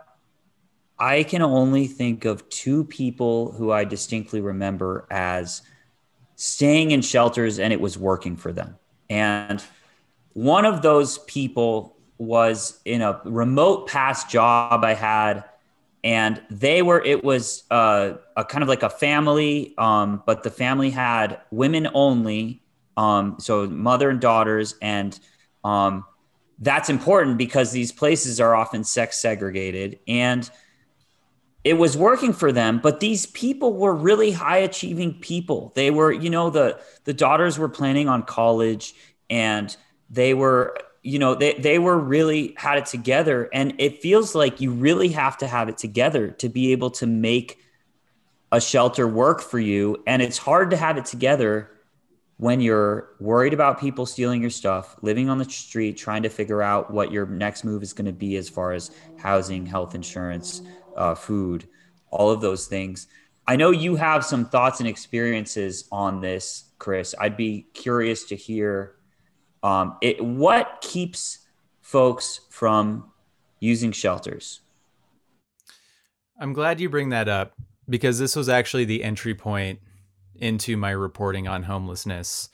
I 0.99 1.23
can 1.23 1.41
only 1.41 1.87
think 1.87 2.25
of 2.25 2.47
two 2.49 2.85
people 2.85 3.51
who 3.51 3.71
I 3.71 3.83
distinctly 3.83 4.41
remember 4.41 5.05
as 5.09 5.61
staying 6.35 6.91
in 6.91 7.01
shelters 7.01 7.59
and 7.59 7.73
it 7.73 7.81
was 7.81 7.97
working 7.97 8.35
for 8.35 8.53
them. 8.53 8.77
And 9.09 9.63
one 10.33 10.65
of 10.65 10.81
those 10.81 11.19
people 11.19 11.95
was 12.17 12.79
in 12.85 13.01
a 13.01 13.21
remote 13.25 13.87
past 13.87 14.29
job 14.29 14.83
I 14.83 14.93
had. 14.93 15.43
And 16.03 16.41
they 16.49 16.81
were, 16.81 17.01
it 17.01 17.23
was 17.23 17.63
uh, 17.71 18.15
a 18.35 18.43
kind 18.43 18.61
of 18.61 18.67
like 18.67 18.83
a 18.83 18.89
family, 18.89 19.73
um, 19.77 20.21
but 20.25 20.43
the 20.43 20.51
family 20.51 20.89
had 20.89 21.39
women 21.49 21.87
only. 21.93 22.61
Um, 22.97 23.37
so 23.39 23.67
mother 23.67 24.09
and 24.09 24.19
daughters. 24.19 24.75
And 24.81 25.17
um, 25.63 26.03
that's 26.59 26.89
important 26.89 27.37
because 27.37 27.71
these 27.71 27.91
places 27.91 28.39
are 28.39 28.55
often 28.55 28.83
sex 28.83 29.17
segregated. 29.17 29.99
And 30.07 30.49
it 31.63 31.75
was 31.75 31.95
working 31.95 32.33
for 32.33 32.51
them 32.51 32.79
but 32.81 32.99
these 32.99 33.25
people 33.27 33.73
were 33.73 33.93
really 33.93 34.31
high 34.31 34.57
achieving 34.57 35.13
people. 35.13 35.71
They 35.75 35.91
were 35.91 36.11
you 36.11 36.29
know 36.29 36.49
the 36.49 36.79
the 37.05 37.13
daughters 37.13 37.57
were 37.57 37.69
planning 37.69 38.09
on 38.09 38.23
college 38.23 38.93
and 39.29 39.75
they 40.09 40.33
were 40.33 40.77
you 41.01 41.19
know 41.19 41.35
they, 41.35 41.53
they 41.53 41.79
were 41.79 41.97
really 41.97 42.53
had 42.57 42.77
it 42.77 42.85
together. 42.85 43.49
And 43.53 43.75
it 43.77 44.01
feels 44.01 44.35
like 44.35 44.61
you 44.61 44.71
really 44.71 45.09
have 45.09 45.37
to 45.37 45.47
have 45.47 45.69
it 45.69 45.77
together 45.77 46.29
to 46.31 46.49
be 46.49 46.71
able 46.71 46.91
to 46.91 47.07
make 47.07 47.59
a 48.51 48.61
shelter 48.61 49.07
work 49.07 49.41
for 49.41 49.59
you. 49.59 50.03
And 50.05 50.21
it's 50.21 50.37
hard 50.37 50.69
to 50.71 50.77
have 50.77 50.97
it 50.97 51.05
together 51.05 51.69
when 52.37 52.59
you're 52.59 53.09
worried 53.19 53.53
about 53.53 53.79
people 53.79 54.05
stealing 54.05 54.41
your 54.41 54.49
stuff 54.49 54.97
living 55.01 55.29
on 55.29 55.37
the 55.37 55.45
street 55.45 55.95
trying 55.95 56.23
to 56.23 56.29
figure 56.29 56.61
out 56.61 56.91
what 56.91 57.11
your 57.11 57.25
next 57.27 57.63
move 57.63 57.83
is 57.83 57.93
going 57.93 58.05
to 58.05 58.11
be 58.11 58.35
as 58.37 58.49
far 58.49 58.73
as 58.73 58.91
housing 59.17 59.65
health 59.65 59.93
insurance 59.93 60.61
uh, 60.95 61.15
food, 61.15 61.67
all 62.09 62.29
of 62.29 62.41
those 62.41 62.67
things. 62.67 63.07
I 63.47 63.55
know 63.55 63.71
you 63.71 63.95
have 63.95 64.23
some 64.23 64.45
thoughts 64.45 64.79
and 64.79 64.87
experiences 64.87 65.85
on 65.91 66.21
this, 66.21 66.65
Chris. 66.79 67.13
I'd 67.19 67.35
be 67.35 67.67
curious 67.73 68.23
to 68.25 68.35
hear 68.35 68.95
um, 69.63 69.97
it, 70.01 70.23
what 70.23 70.79
keeps 70.81 71.39
folks 71.81 72.41
from 72.49 73.11
using 73.59 73.91
shelters. 73.91 74.61
I'm 76.39 76.53
glad 76.53 76.79
you 76.79 76.89
bring 76.89 77.09
that 77.09 77.27
up 77.27 77.53
because 77.89 78.19
this 78.19 78.35
was 78.35 78.49
actually 78.49 78.85
the 78.85 79.03
entry 79.03 79.35
point 79.35 79.79
into 80.35 80.75
my 80.77 80.91
reporting 80.91 81.47
on 81.47 81.63
homelessness. 81.63 82.49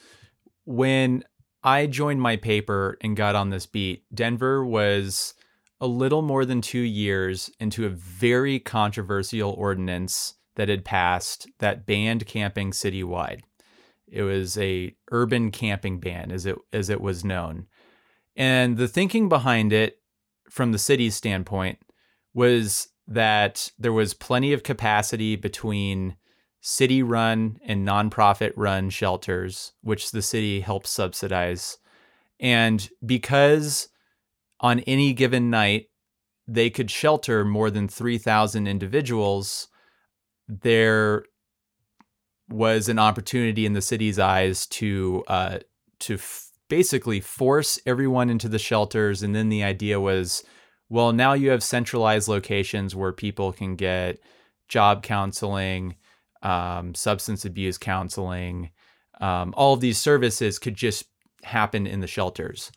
When 0.66 1.24
I 1.64 1.88
joined 1.88 2.22
my 2.22 2.36
paper 2.36 2.98
and 3.02 3.16
got 3.16 3.36
on 3.36 3.50
this 3.50 3.66
beat, 3.66 4.04
Denver 4.14 4.66
was 4.66 5.34
a 5.82 5.88
little 5.88 6.22
more 6.22 6.46
than 6.46 6.62
two 6.62 6.80
years 6.80 7.50
into 7.60 7.86
a 7.86 7.90
very 7.90 8.60
controversial 8.60 9.52
ordinance 9.52 10.36
that 10.56 10.70
had 10.70 10.84
passed 10.84 11.48
that 11.60 11.86
banned 11.86 12.26
camping 12.26 12.72
citywide. 12.72 13.42
It 14.08 14.24
was 14.24 14.58
a 14.58 14.96
urban 15.12 15.52
camping 15.52 16.00
ban, 16.00 16.32
as 16.32 16.46
it 16.46 16.58
as 16.74 16.90
it 16.90 17.00
was 17.00 17.24
known, 17.24 17.68
And 18.36 18.78
the 18.78 18.88
thinking 18.88 19.28
behind 19.28 19.74
it 19.74 20.00
from 20.50 20.72
the 20.72 20.80
city's 20.80 21.14
standpoint 21.14 21.78
was 22.34 22.88
that 23.06 23.72
there 23.78 23.92
was 23.94 24.14
plenty 24.14 24.54
of 24.54 24.64
capacity 24.64 25.36
between 25.36 26.16
city 26.62 27.04
run 27.04 27.60
and 27.66 27.88
nonprofit 27.88 28.54
run 28.56 28.90
shelters, 28.90 29.74
which 29.82 30.12
the 30.12 30.22
city 30.22 30.62
helps 30.62 30.90
subsidize. 30.90 31.80
And 32.40 32.90
because 33.06 33.90
on 34.60 34.80
any 34.82 35.14
given 35.14 35.50
night, 35.50 35.88
they 36.48 36.70
could 36.70 36.90
shelter 36.90 37.46
more 37.46 37.70
than 37.70 37.88
3,000 37.88 38.68
individuals, 38.68 39.68
there 40.48 41.26
was 42.50 42.90
an 42.90 42.98
opportunity 42.98 43.66
in 43.66 43.74
the 43.74 43.82
city's 43.82 44.18
eyes 44.18 44.66
to 44.66 45.24
uh, 45.28 45.60
to 46.00 46.16
f- 46.16 46.50
basically 46.68 47.20
force 47.20 47.80
everyone 47.86 48.30
into 48.30 48.50
the 48.50 48.58
shelters. 48.58 49.22
And 49.22 49.36
then 49.36 49.50
the 49.50 49.64
idea 49.64 50.00
was, 50.00 50.44
well, 50.88 51.14
now 51.14 51.34
you 51.34 51.52
have 51.52 51.64
centralized 51.64 52.28
locations 52.28 52.96
where 52.96 53.12
people 53.12 53.52
can 53.54 53.76
get 53.76 54.20
job 54.68 55.04
counseling, 55.04 55.96
um, 56.42 56.96
substance 56.96 57.46
abuse 57.46 57.78
counseling, 57.78 58.72
um, 59.20 59.54
all 59.58 59.74
of 59.74 59.82
these 59.82 59.98
services 59.98 60.58
could 60.60 60.76
just 60.76 61.06
happen 61.44 61.86
in 61.86 62.00
the 62.00 62.08
shelters. 62.08 62.72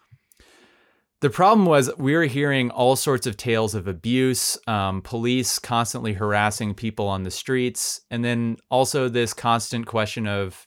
The 1.22 1.30
problem 1.30 1.66
was 1.66 1.88
we 1.98 2.14
were 2.14 2.24
hearing 2.24 2.72
all 2.72 2.96
sorts 2.96 3.28
of 3.28 3.36
tales 3.36 3.76
of 3.76 3.86
abuse, 3.86 4.58
um, 4.66 5.02
police 5.02 5.60
constantly 5.60 6.14
harassing 6.14 6.74
people 6.74 7.06
on 7.06 7.22
the 7.22 7.30
streets, 7.30 8.00
and 8.10 8.24
then 8.24 8.56
also 8.72 9.08
this 9.08 9.32
constant 9.32 9.86
question 9.86 10.26
of 10.26 10.66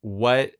what 0.00 0.52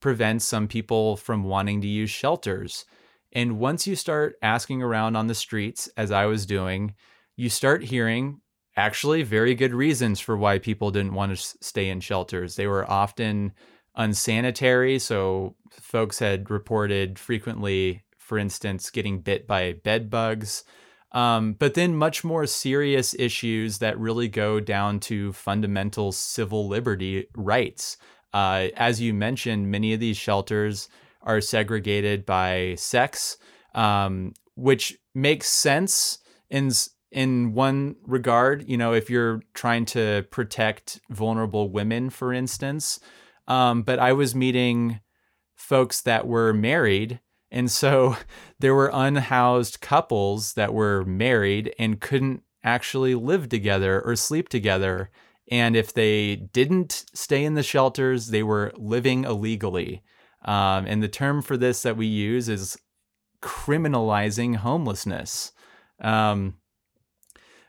prevents 0.00 0.44
some 0.44 0.68
people 0.68 1.16
from 1.16 1.44
wanting 1.44 1.80
to 1.80 1.86
use 1.86 2.10
shelters. 2.10 2.84
And 3.32 3.58
once 3.58 3.86
you 3.86 3.96
start 3.96 4.36
asking 4.42 4.82
around 4.82 5.16
on 5.16 5.28
the 5.28 5.34
streets, 5.34 5.88
as 5.96 6.10
I 6.10 6.26
was 6.26 6.44
doing, 6.44 6.92
you 7.36 7.48
start 7.48 7.84
hearing 7.84 8.42
actually 8.76 9.22
very 9.22 9.54
good 9.54 9.72
reasons 9.72 10.20
for 10.20 10.36
why 10.36 10.58
people 10.58 10.90
didn't 10.90 11.14
want 11.14 11.34
to 11.34 11.56
stay 11.62 11.88
in 11.88 12.00
shelters. 12.00 12.56
They 12.56 12.66
were 12.66 12.88
often 12.88 13.54
unsanitary. 13.96 14.98
So 14.98 15.56
folks 15.70 16.18
had 16.18 16.50
reported 16.50 17.18
frequently, 17.18 18.04
for 18.34 18.38
instance, 18.40 18.90
getting 18.90 19.20
bit 19.20 19.46
by 19.46 19.74
bed 19.84 20.10
bugs. 20.10 20.64
Um, 21.12 21.52
but 21.52 21.74
then 21.74 21.94
much 21.94 22.24
more 22.24 22.46
serious 22.46 23.14
issues 23.16 23.78
that 23.78 23.96
really 23.96 24.26
go 24.26 24.58
down 24.58 24.98
to 25.00 25.32
fundamental 25.32 26.10
civil 26.10 26.66
liberty 26.66 27.28
rights. 27.36 27.96
Uh, 28.32 28.70
as 28.76 29.00
you 29.00 29.14
mentioned, 29.14 29.70
many 29.70 29.92
of 29.92 30.00
these 30.00 30.16
shelters 30.16 30.88
are 31.22 31.40
segregated 31.40 32.26
by 32.26 32.74
sex, 32.76 33.36
um, 33.76 34.32
which 34.56 34.98
makes 35.14 35.46
sense 35.46 36.18
in 36.50 36.72
in 37.12 37.54
one 37.54 37.94
regard. 38.04 38.68
You 38.68 38.78
know, 38.78 38.94
if 38.94 39.08
you're 39.08 39.42
trying 39.54 39.84
to 39.94 40.26
protect 40.32 40.98
vulnerable 41.08 41.70
women, 41.70 42.10
for 42.10 42.32
instance, 42.32 42.98
um, 43.46 43.82
but 43.82 44.00
I 44.00 44.12
was 44.12 44.34
meeting 44.34 44.98
folks 45.54 46.00
that 46.00 46.26
were 46.26 46.52
married. 46.52 47.20
And 47.54 47.70
so 47.70 48.16
there 48.58 48.74
were 48.74 48.90
unhoused 48.92 49.80
couples 49.80 50.52
that 50.54 50.74
were 50.74 51.04
married 51.06 51.72
and 51.78 52.00
couldn't 52.00 52.42
actually 52.62 53.14
live 53.14 53.48
together 53.48 54.02
or 54.02 54.16
sleep 54.16 54.48
together. 54.50 55.10
And 55.50 55.76
if 55.76 55.92
they 55.92 56.36
didn't 56.36 57.04
stay 57.14 57.44
in 57.44 57.54
the 57.54 57.62
shelters, 57.62 58.28
they 58.28 58.42
were 58.42 58.72
living 58.76 59.24
illegally. 59.24 60.02
Um, 60.44 60.86
and 60.86 61.02
the 61.02 61.08
term 61.08 61.42
for 61.42 61.56
this 61.56 61.82
that 61.82 61.96
we 61.96 62.06
use 62.06 62.48
is 62.48 62.76
criminalizing 63.40 64.56
homelessness. 64.56 65.52
Um, 66.00 66.56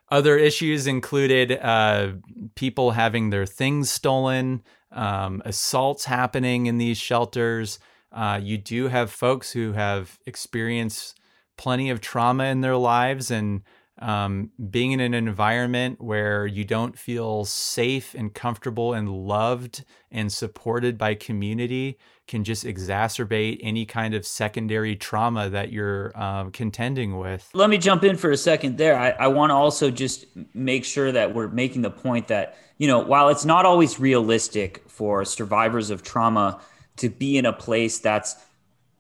other 0.10 0.38
issues 0.38 0.88
included 0.88 1.52
uh, 1.52 2.14
people 2.56 2.92
having 2.92 3.30
their 3.30 3.46
things 3.46 3.90
stolen, 3.90 4.64
um, 4.92 5.42
assaults 5.46 6.06
happening 6.06 6.68
in 6.68 6.78
these 6.78 6.98
shelters. 6.98 7.80
Uh, 8.16 8.40
you 8.42 8.58
do 8.58 8.88
have 8.88 9.12
folks 9.12 9.52
who 9.52 9.74
have 9.74 10.18
experienced 10.26 11.20
plenty 11.58 11.90
of 11.90 12.00
trauma 12.00 12.46
in 12.46 12.62
their 12.62 12.78
lives 12.78 13.30
and 13.30 13.62
um, 14.00 14.52
being 14.70 14.92
in 14.92 15.00
an 15.00 15.14
environment 15.14 16.02
where 16.02 16.46
you 16.46 16.66
don't 16.66 16.98
feel 16.98 17.46
safe 17.46 18.14
and 18.14 18.34
comfortable 18.34 18.94
and 18.94 19.10
loved 19.10 19.86
and 20.12 20.32
supported 20.32 20.98
by 20.98 21.16
community 21.16 21.98
can 22.28 22.44
just 22.44 22.66
exacerbate 22.66 23.60
any 23.62 23.86
kind 23.86 24.14
of 24.14 24.26
secondary 24.26 24.96
trauma 24.96 25.50
that 25.50 25.72
you're 25.72 26.12
um, 26.20 26.52
contending 26.52 27.18
with. 27.18 27.50
Let 27.54 27.70
me 27.70 27.78
jump 27.78 28.04
in 28.04 28.18
for 28.18 28.32
a 28.32 28.38
second 28.38 28.78
there. 28.78 28.98
I, 28.98 29.12
I 29.12 29.28
want 29.28 29.52
to 29.52 29.54
also 29.54 29.92
just 29.92 30.26
make 30.54 30.84
sure 30.84 31.12
that 31.12 31.34
we're 31.34 31.48
making 31.48 31.82
the 31.82 31.92
point 31.92 32.28
that, 32.28 32.58
you 32.78 32.88
know, 32.88 33.00
while 33.00 33.30
it's 33.30 33.46
not 33.46 33.66
always 33.66 34.00
realistic 34.00 34.84
for 34.90 35.24
survivors 35.24 35.90
of 35.90 36.04
trauma 36.04 36.60
to 36.98 37.10
be 37.10 37.38
in 37.38 37.46
a 37.46 37.54
place 37.54 38.00
that's 38.00 38.36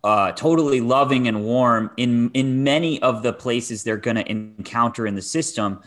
uh, 0.03 0.31
totally 0.33 0.81
loving 0.81 1.27
and 1.27 1.43
warm 1.43 1.89
in 1.97 2.29
in 2.33 2.63
many 2.63 3.01
of 3.01 3.23
the 3.23 3.33
places 3.33 3.83
they're 3.83 3.97
going 3.97 4.15
to 4.15 4.29
encounter 4.29 5.07
in 5.07 5.15
the 5.15 5.21
system 5.21 5.81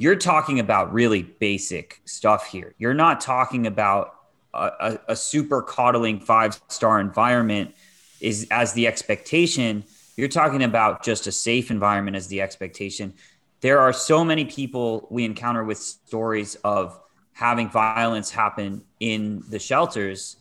you're 0.00 0.16
talking 0.16 0.60
about 0.60 0.94
really 0.94 1.22
basic 1.22 2.00
stuff 2.06 2.46
here. 2.46 2.74
You're 2.78 2.94
not 2.94 3.20
talking 3.20 3.66
about 3.66 4.14
a, 4.54 4.70
a, 4.80 5.00
a 5.08 5.16
super 5.16 5.60
coddling 5.60 6.20
five 6.20 6.58
star 6.68 7.00
environment 7.00 7.74
is 8.18 8.48
as 8.50 8.72
the 8.72 8.86
expectation. 8.86 9.84
You're 10.16 10.28
talking 10.28 10.62
about 10.62 11.04
just 11.04 11.26
a 11.26 11.32
safe 11.32 11.70
environment 11.70 12.16
as 12.16 12.28
the 12.28 12.40
expectation. 12.40 13.12
There 13.60 13.78
are 13.78 13.92
so 13.92 14.24
many 14.24 14.46
people 14.46 15.06
we 15.10 15.26
encounter 15.26 15.64
with 15.64 15.76
stories 15.76 16.54
of 16.64 16.98
having 17.34 17.68
violence 17.68 18.30
happen 18.30 18.82
in 19.00 19.42
the 19.50 19.58
shelters 19.58 20.36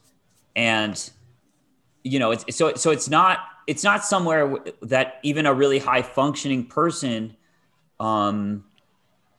and 0.59 1.09
you 2.03 2.19
know, 2.19 2.31
it's 2.31 2.55
so 2.55 2.73
so 2.75 2.91
it's 2.91 3.09
not 3.09 3.39
it's 3.65 3.83
not 3.83 4.03
somewhere 4.03 4.57
that 4.81 5.19
even 5.23 5.45
a 5.45 5.53
really 5.53 5.79
high 5.79 6.01
functioning 6.01 6.65
person 6.65 7.35
um, 7.99 8.65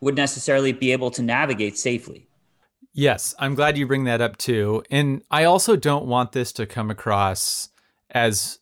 would 0.00 0.16
necessarily 0.16 0.72
be 0.72 0.92
able 0.92 1.10
to 1.10 1.22
navigate 1.22 1.76
safely. 1.76 2.26
Yes, 2.94 3.34
I'm 3.38 3.54
glad 3.54 3.76
you 3.76 3.86
bring 3.86 4.04
that 4.04 4.22
up 4.22 4.38
too. 4.38 4.82
And 4.90 5.22
I 5.30 5.44
also 5.44 5.76
don't 5.76 6.06
want 6.06 6.32
this 6.32 6.52
to 6.52 6.66
come 6.66 6.90
across 6.90 7.68
as 8.10 8.58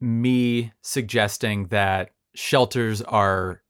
me 0.00 0.72
suggesting 0.82 1.68
that 1.68 2.10
shelters 2.34 3.00
are 3.02 3.62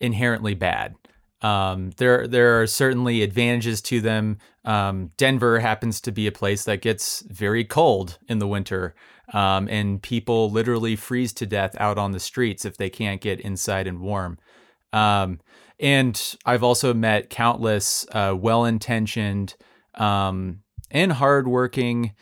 inherently 0.00 0.54
bad. 0.54 0.94
Um, 1.42 1.90
there 1.96 2.26
there 2.26 2.60
are 2.60 2.66
certainly 2.66 3.22
advantages 3.22 3.80
to 3.82 4.00
them. 4.00 4.38
Um, 4.64 5.10
Denver 5.16 5.60
happens 5.60 6.00
to 6.02 6.12
be 6.12 6.26
a 6.26 6.32
place 6.32 6.64
that 6.64 6.82
gets 6.82 7.20
very 7.28 7.64
cold 7.64 8.18
in 8.28 8.38
the 8.38 8.46
winter, 8.46 8.94
um, 9.32 9.68
and 9.68 10.02
people 10.02 10.50
literally 10.50 10.96
freeze 10.96 11.32
to 11.34 11.46
death 11.46 11.74
out 11.80 11.98
on 11.98 12.12
the 12.12 12.20
streets 12.20 12.64
if 12.64 12.76
they 12.76 12.90
can't 12.90 13.20
get 13.20 13.40
inside 13.40 13.86
and 13.86 14.00
warm. 14.00 14.38
Um, 14.92 15.40
and 15.78 16.36
I've 16.44 16.62
also 16.62 16.92
met 16.92 17.30
countless 17.30 18.06
uh, 18.12 18.34
well-intentioned 18.36 19.54
um, 19.94 20.60
and 20.90 21.12
hardworking 21.12 22.12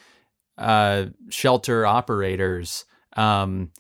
uh, 0.57 1.07
shelter 1.29 1.85
operators 1.85 2.85
um, 3.17 3.73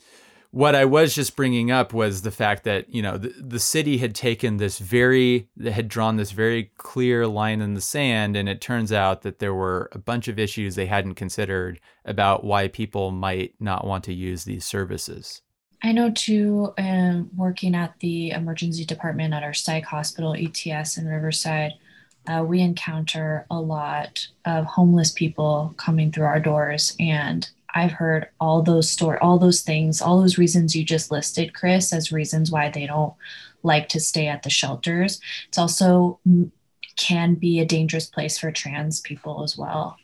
what 0.50 0.74
I 0.74 0.86
was 0.86 1.14
just 1.14 1.36
bringing 1.36 1.70
up 1.70 1.92
was 1.92 2.22
the 2.22 2.30
fact 2.30 2.64
that 2.64 2.92
you 2.92 3.02
know 3.02 3.18
the, 3.18 3.34
the 3.38 3.60
city 3.60 3.98
had 3.98 4.14
taken 4.14 4.56
this 4.56 4.78
very 4.78 5.48
had 5.62 5.88
drawn 5.88 6.16
this 6.16 6.30
very 6.30 6.72
clear 6.78 7.26
line 7.26 7.60
in 7.60 7.74
the 7.74 7.80
sand, 7.80 8.36
and 8.36 8.48
it 8.48 8.60
turns 8.60 8.92
out 8.92 9.22
that 9.22 9.38
there 9.38 9.54
were 9.54 9.88
a 9.92 9.98
bunch 9.98 10.28
of 10.28 10.38
issues 10.38 10.74
they 10.74 10.86
hadn't 10.86 11.14
considered 11.14 11.80
about 12.04 12.44
why 12.44 12.68
people 12.68 13.10
might 13.10 13.54
not 13.60 13.86
want 13.86 14.04
to 14.04 14.14
use 14.14 14.44
these 14.44 14.64
services. 14.64 15.42
I 15.82 15.92
know 15.92 16.10
too, 16.10 16.72
um, 16.76 17.30
working 17.36 17.74
at 17.74 17.94
the 18.00 18.30
emergency 18.30 18.84
department 18.84 19.34
at 19.34 19.44
our 19.44 19.54
psych 19.54 19.84
hospital, 19.84 20.34
ETS 20.34 20.98
in 20.98 21.06
Riverside, 21.06 21.74
uh, 22.26 22.42
we 22.42 22.60
encounter 22.60 23.46
a 23.50 23.60
lot 23.60 24.26
of 24.44 24.64
homeless 24.64 25.12
people 25.12 25.74
coming 25.76 26.10
through 26.10 26.24
our 26.24 26.40
doors 26.40 26.96
and 26.98 27.48
I've 27.78 27.92
heard 27.92 28.28
all 28.40 28.62
those 28.62 28.90
story, 28.90 29.18
all 29.20 29.38
those 29.38 29.62
things, 29.62 30.02
all 30.02 30.20
those 30.20 30.36
reasons 30.36 30.74
you 30.74 30.84
just 30.84 31.10
listed, 31.10 31.54
Chris, 31.54 31.92
as 31.92 32.10
reasons 32.10 32.50
why 32.50 32.70
they 32.70 32.86
don't 32.86 33.14
like 33.62 33.88
to 33.90 34.00
stay 34.00 34.26
at 34.26 34.42
the 34.42 34.50
shelters. 34.50 35.20
It's 35.46 35.58
also 35.58 36.18
can 36.96 37.34
be 37.34 37.60
a 37.60 37.64
dangerous 37.64 38.06
place 38.06 38.36
for 38.38 38.50
trans 38.50 39.00
people 39.00 39.44
as 39.44 39.56
well. 39.56 39.96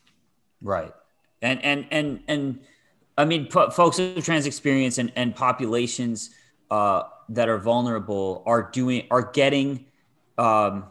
Right, 0.63 0.95
and 1.43 1.63
and 1.65 1.87
and 1.91 2.21
and 2.29 2.61
I 3.19 3.25
mean, 3.25 3.51
folks 3.51 3.99
with 3.99 4.25
trans 4.25 4.47
experience 4.47 4.99
and 4.99 5.13
and 5.17 5.35
populations 5.35 6.31
uh, 6.71 7.03
that 7.31 7.49
are 7.49 7.59
vulnerable 7.59 8.43
are 8.47 8.71
doing 8.71 9.07
are 9.11 9.31
getting. 9.33 9.87
Um, 10.39 10.87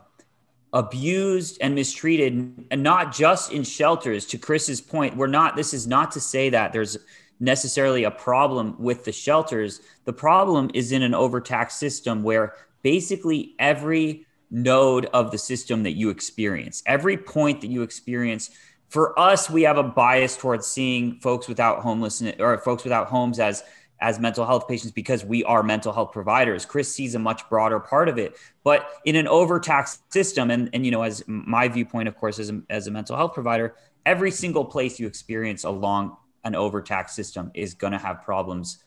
abused 0.73 1.57
and 1.61 1.75
mistreated 1.75 2.65
and 2.71 2.83
not 2.83 3.13
just 3.13 3.51
in 3.51 3.63
shelters 3.63 4.25
to 4.25 4.39
chris's 4.39 4.81
point 4.81 5.15
we're 5.15 5.27
not 5.27 5.55
this 5.55 5.71
is 5.71 5.85
not 5.85 6.11
to 6.11 6.19
say 6.19 6.49
that 6.49 6.73
there's 6.73 6.97
necessarily 7.43 8.05
a 8.05 8.11
problem 8.11 8.75
with 8.79 9.03
the 9.03 9.11
shelters. 9.11 9.81
The 10.05 10.13
problem 10.13 10.71
is 10.73 10.91
in 10.91 11.03
an 11.03 11.13
overtaxed 11.13 11.77
system 11.77 12.23
where 12.23 12.53
basically 12.81 13.53
every 13.59 14.25
node 14.49 15.05
of 15.07 15.31
the 15.31 15.37
system 15.37 15.83
that 15.83 15.91
you 15.91 16.09
experience, 16.09 16.81
every 16.85 17.17
point 17.17 17.61
that 17.61 17.69
you 17.69 17.81
experience, 17.81 18.49
for 18.87 19.17
us, 19.19 19.49
we 19.49 19.63
have 19.63 19.77
a 19.77 19.83
bias 19.83 20.37
towards 20.37 20.67
seeing 20.67 21.19
folks 21.19 21.47
without 21.47 21.81
homelessness 21.81 22.35
or 22.39 22.57
folks 22.59 22.83
without 22.83 23.07
homes 23.07 23.39
as 23.39 23.63
as 24.03 24.19
mental 24.19 24.45
health 24.45 24.67
patients 24.67 24.91
because 24.91 25.23
we 25.23 25.45
are 25.45 25.63
mental 25.63 25.93
health 25.93 26.11
providers. 26.11 26.65
Chris 26.65 26.93
sees 26.93 27.15
a 27.15 27.19
much 27.19 27.47
broader 27.49 27.79
part 27.79 28.09
of 28.09 28.19
it. 28.19 28.35
But 28.61 28.85
in 29.05 29.15
an 29.15 29.29
overtaxed 29.29 30.11
system, 30.11 30.51
and, 30.51 30.69
and 30.73 30.85
you 30.85 30.91
know, 30.91 31.03
as 31.03 31.23
my 31.25 31.69
viewpoint, 31.69 32.09
of 32.09 32.17
course, 32.17 32.37
as 32.37 32.49
a, 32.49 32.61
as 32.69 32.87
a 32.87 32.91
mental 32.91 33.15
health 33.15 33.33
provider, 33.33 33.75
every 34.05 34.29
single 34.29 34.65
place 34.65 34.99
you 34.99 35.07
experience 35.07 35.63
along 35.63 36.17
an 36.43 36.53
overtaxed 36.53 37.15
system 37.15 37.49
is 37.53 37.73
going 37.73 37.93
to 37.93 37.97
have 37.97 38.21
problems 38.23 38.79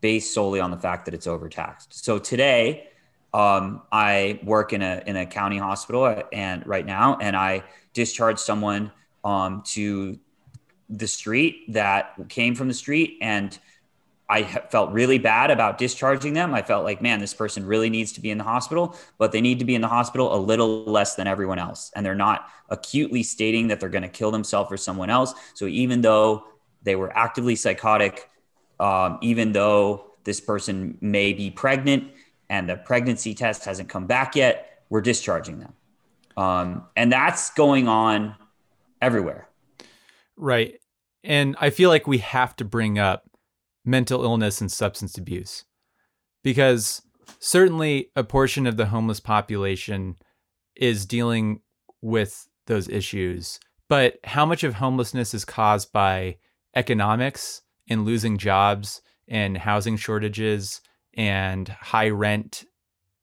based 0.00 0.34
solely 0.34 0.58
on 0.58 0.72
the 0.72 0.76
fact 0.76 1.04
that 1.04 1.14
it's 1.14 1.28
overtaxed. 1.28 2.04
So 2.04 2.18
today, 2.18 2.88
um, 3.32 3.82
I 3.92 4.40
work 4.42 4.72
in 4.72 4.82
a 4.82 5.02
in 5.06 5.16
a 5.16 5.26
county 5.26 5.58
hospital 5.58 6.22
and 6.32 6.66
right 6.66 6.84
now, 6.84 7.18
and 7.20 7.36
I 7.36 7.62
discharge 7.92 8.38
someone 8.38 8.90
um, 9.24 9.62
to 9.66 10.18
the 10.88 11.06
street 11.06 11.72
that 11.72 12.14
came 12.28 12.54
from 12.56 12.66
the 12.66 12.74
street 12.74 13.18
and 13.20 13.56
I 14.28 14.42
felt 14.42 14.90
really 14.90 15.18
bad 15.18 15.50
about 15.52 15.78
discharging 15.78 16.32
them. 16.32 16.52
I 16.52 16.62
felt 16.62 16.82
like, 16.84 17.00
man, 17.00 17.20
this 17.20 17.32
person 17.32 17.64
really 17.64 17.88
needs 17.88 18.12
to 18.12 18.20
be 18.20 18.30
in 18.30 18.38
the 18.38 18.44
hospital, 18.44 18.96
but 19.18 19.30
they 19.30 19.40
need 19.40 19.60
to 19.60 19.64
be 19.64 19.76
in 19.76 19.80
the 19.80 19.88
hospital 19.88 20.34
a 20.34 20.38
little 20.38 20.84
less 20.84 21.14
than 21.14 21.28
everyone 21.28 21.60
else. 21.60 21.92
And 21.94 22.04
they're 22.04 22.14
not 22.14 22.48
acutely 22.68 23.22
stating 23.22 23.68
that 23.68 23.78
they're 23.78 23.88
going 23.88 24.02
to 24.02 24.08
kill 24.08 24.32
themselves 24.32 24.72
or 24.72 24.76
someone 24.76 25.10
else. 25.10 25.34
So 25.54 25.66
even 25.66 26.00
though 26.00 26.44
they 26.82 26.96
were 26.96 27.16
actively 27.16 27.54
psychotic, 27.54 28.28
um, 28.80 29.18
even 29.22 29.52
though 29.52 30.10
this 30.24 30.40
person 30.40 30.98
may 31.00 31.32
be 31.32 31.50
pregnant 31.50 32.10
and 32.50 32.68
the 32.68 32.76
pregnancy 32.76 33.32
test 33.32 33.64
hasn't 33.64 33.88
come 33.88 34.06
back 34.06 34.34
yet, 34.34 34.82
we're 34.90 35.02
discharging 35.02 35.60
them. 35.60 35.72
Um, 36.36 36.86
and 36.96 37.12
that's 37.12 37.50
going 37.50 37.86
on 37.86 38.34
everywhere. 39.00 39.48
Right. 40.36 40.80
And 41.22 41.56
I 41.60 41.70
feel 41.70 41.90
like 41.90 42.06
we 42.06 42.18
have 42.18 42.54
to 42.56 42.64
bring 42.64 42.98
up 42.98 43.24
mental 43.86 44.24
illness 44.24 44.60
and 44.60 44.70
substance 44.70 45.16
abuse. 45.16 45.64
Because 46.42 47.00
certainly 47.38 48.10
a 48.14 48.24
portion 48.24 48.66
of 48.66 48.76
the 48.76 48.86
homeless 48.86 49.20
population 49.20 50.16
is 50.74 51.06
dealing 51.06 51.60
with 52.02 52.48
those 52.66 52.88
issues. 52.88 53.58
But 53.88 54.18
how 54.24 54.44
much 54.44 54.64
of 54.64 54.74
homelessness 54.74 55.32
is 55.32 55.44
caused 55.44 55.92
by 55.92 56.36
economics 56.74 57.62
and 57.88 58.04
losing 58.04 58.36
jobs 58.36 59.00
and 59.28 59.56
housing 59.56 59.96
shortages 59.96 60.80
and 61.14 61.68
high 61.68 62.10
rent 62.10 62.64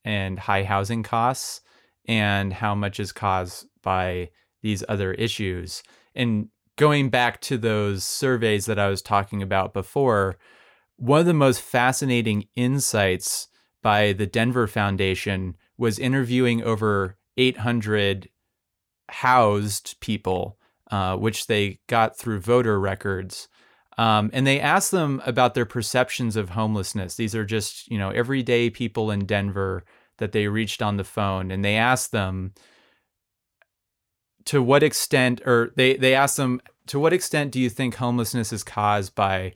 and 0.06 0.40
high 0.40 0.64
housing 0.64 1.04
costs? 1.04 1.62
And 2.06 2.52
how 2.52 2.76
much 2.76 3.00
is 3.00 3.14
caused 3.14 3.68
by 3.82 4.30
these 4.62 4.84
other 4.90 5.14
issues? 5.14 5.84
And 6.16 6.50
going 6.78 7.10
back 7.10 7.42
to 7.42 7.58
those 7.58 8.04
surveys 8.04 8.66
that 8.66 8.80
I 8.80 8.90
was 8.90 9.02
talking 9.02 9.42
about 9.42 9.74
before, 9.74 10.38
one 10.98 11.20
of 11.20 11.26
the 11.26 11.34
most 11.34 11.62
fascinating 11.62 12.48
insights 12.56 13.48
by 13.82 14.14
the 14.14 14.26
Denver 14.28 14.68
Foundation 14.68 15.56
was 15.78 16.00
interviewing 16.00 16.64
over 16.64 17.18
800 17.38 18.30
housed 19.10 20.00
people, 20.00 20.58
uh, 20.92 21.16
which 21.18 21.48
they 21.48 21.80
got 21.88 22.18
through 22.18 22.40
voter 22.40 22.80
records. 22.80 23.48
Um, 23.98 24.32
and 24.34 24.48
they 24.48 24.60
asked 24.60 24.92
them 24.92 25.22
about 25.26 25.54
their 25.54 25.66
perceptions 25.66 26.36
of 26.36 26.52
homelessness. 26.52 27.16
These 27.16 27.36
are 27.36 27.46
just, 27.46 27.90
you 27.92 27.98
know, 27.98 28.10
everyday 28.10 28.70
people 28.70 29.12
in 29.12 29.26
Denver 29.26 29.84
that 30.18 30.32
they 30.32 30.48
reached 30.48 30.82
on 30.82 30.98
the 30.98 31.04
phone. 31.04 31.52
And 31.52 31.64
they 31.64 31.76
asked 31.76 32.12
them 32.12 32.54
to 34.46 34.62
what 34.62 34.84
extent, 34.84 35.42
or 35.46 35.72
they, 35.76 35.96
they 35.96 36.16
asked 36.16 36.38
them, 36.38 36.62
to 36.88 37.00
what 37.00 37.14
extent 37.14 37.52
do 37.52 37.60
you 37.60 37.70
think 37.70 37.96
homelessness 37.96 38.52
is 38.52 38.64
caused 38.64 39.16
by 39.16 39.54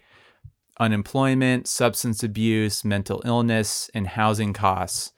unemployment, 0.79 1.67
substance 1.67 2.23
abuse, 2.23 2.85
mental 2.85 3.21
illness, 3.25 3.89
and 3.93 4.07
housing 4.07 4.53
costs. 4.53 5.11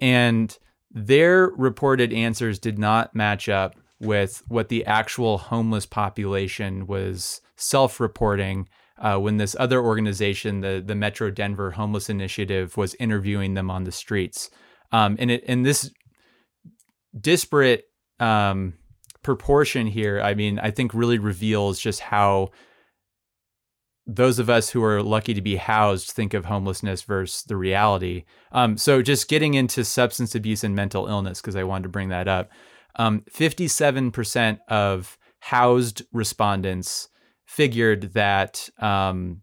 And 0.00 0.56
their 0.90 1.48
reported 1.56 2.12
answers 2.12 2.58
did 2.58 2.78
not 2.78 3.14
match 3.14 3.48
up 3.48 3.76
with 4.00 4.42
what 4.48 4.68
the 4.68 4.84
actual 4.86 5.38
homeless 5.38 5.86
population 5.86 6.86
was 6.86 7.40
self 7.56 8.00
reporting 8.00 8.68
uh, 8.98 9.18
when 9.18 9.36
this 9.36 9.56
other 9.58 9.80
organization, 9.80 10.60
the, 10.60 10.82
the 10.84 10.94
Metro 10.94 11.30
Denver 11.30 11.72
Homeless 11.72 12.08
Initiative, 12.08 12.76
was 12.76 12.94
interviewing 12.96 13.54
them 13.54 13.70
on 13.70 13.84
the 13.84 13.92
streets. 13.92 14.50
Um, 14.92 15.16
and, 15.18 15.30
it, 15.30 15.44
and 15.46 15.64
this 15.64 15.90
disparate 17.18 17.84
um, 18.18 18.74
proportion 19.22 19.86
here, 19.86 20.20
I 20.20 20.34
mean, 20.34 20.58
I 20.58 20.70
think 20.70 20.94
really 20.94 21.18
reveals 21.18 21.78
just 21.80 22.00
how 22.00 22.50
those 24.06 24.38
of 24.38 24.50
us 24.50 24.70
who 24.70 24.82
are 24.82 25.02
lucky 25.02 25.34
to 25.34 25.40
be 25.40 25.56
housed 25.56 26.10
think 26.10 26.34
of 26.34 26.46
homelessness 26.46 27.02
versus 27.02 27.44
the 27.44 27.56
reality. 27.56 28.24
Um, 28.50 28.76
so 28.76 29.02
just 29.02 29.28
getting 29.28 29.54
into 29.54 29.84
substance 29.84 30.34
abuse 30.34 30.64
and 30.64 30.74
mental 30.74 31.06
illness, 31.06 31.40
because 31.40 31.56
I 31.56 31.64
wanted 31.64 31.84
to 31.84 31.88
bring 31.90 32.08
that 32.08 32.26
up. 32.26 32.50
Um, 32.96 33.22
57% 33.32 34.58
of 34.68 35.16
housed 35.40 36.02
respondents 36.12 37.08
figured 37.46 38.14
that 38.14 38.68
um, 38.78 39.42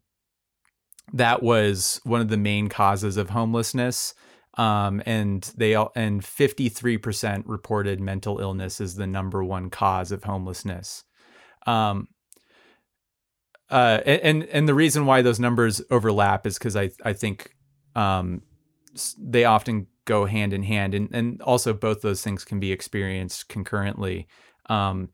that 1.13 1.41
was 1.41 2.01
one 2.03 2.21
of 2.21 2.29
the 2.29 2.37
main 2.37 2.67
causes 2.67 3.15
of 3.17 3.29
homelessness. 3.29 4.13
Um, 4.57 5.03
and 5.05 5.43
they 5.55 5.75
all, 5.75 5.91
and 5.95 6.21
53% 6.21 7.43
reported 7.45 7.99
mental 8.01 8.39
illness 8.39 8.81
as 8.81 8.95
the 8.95 9.05
number 9.05 9.43
one 9.43 9.69
cause 9.69 10.11
of 10.11 10.23
homelessness. 10.23 11.03
Um, 11.67 12.07
uh, 13.69 14.01
and 14.05 14.45
and 14.45 14.67
the 14.67 14.73
reason 14.73 15.05
why 15.05 15.21
those 15.21 15.39
numbers 15.39 15.81
overlap 15.91 16.47
is 16.47 16.57
because 16.57 16.77
I 16.77 16.89
I 17.03 17.13
think 17.13 17.53
um, 17.95 18.41
they 19.19 19.43
often 19.43 19.87
go 20.05 20.25
hand 20.25 20.53
in 20.53 20.63
hand, 20.63 20.93
and 20.93 21.13
and 21.13 21.41
also 21.41 21.73
both 21.73 22.01
those 22.01 22.21
things 22.21 22.45
can 22.45 22.59
be 22.59 22.71
experienced 22.71 23.49
concurrently. 23.49 24.27
Um, 24.69 25.09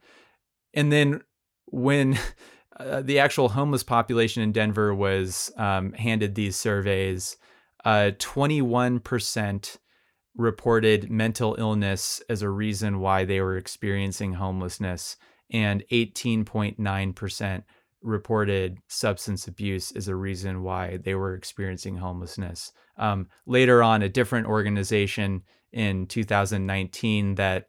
and 0.74 0.92
then 0.92 1.22
when 1.66 2.20
uh, 2.80 3.02
the 3.02 3.20
actual 3.20 3.50
homeless 3.50 3.84
population 3.84 4.44
in 4.44 4.52
Denver 4.52 4.94
was 4.94 5.52
um, 5.58 5.94
handed 5.94 6.36
these 6.36 6.56
surveys, 6.56 7.38
uh, 7.86 8.12
twenty 8.20 8.62
one 8.62 9.00
percent 9.00 9.78
reported 10.36 11.12
mental 11.12 11.56
illness 11.60 12.22
as 12.30 12.42
a 12.42 12.50
reason 12.50 13.00
why 13.00 13.24
they 13.26 13.40
were 13.42 13.58
experiencing 13.58 14.34
homelessness, 14.34 15.18
and 15.52 15.84
eighteen 15.92 16.46
point 16.46 16.80
nine 16.80 17.14
percent 17.14 17.64
reported 18.02 18.78
substance 18.88 19.48
abuse 19.48 19.92
as 19.94 20.08
a 20.08 20.16
reason 20.16 20.62
why 20.62 20.98
they 20.98 21.16
were 21.16 21.34
experiencing 21.34 21.96
homelessness. 21.96 22.72
Um, 22.98 23.28
later 23.46 23.82
on, 23.82 24.02
a 24.02 24.10
different 24.10 24.48
organization 24.48 25.44
in 25.72 26.06
2019 26.06 27.36
that 27.36 27.68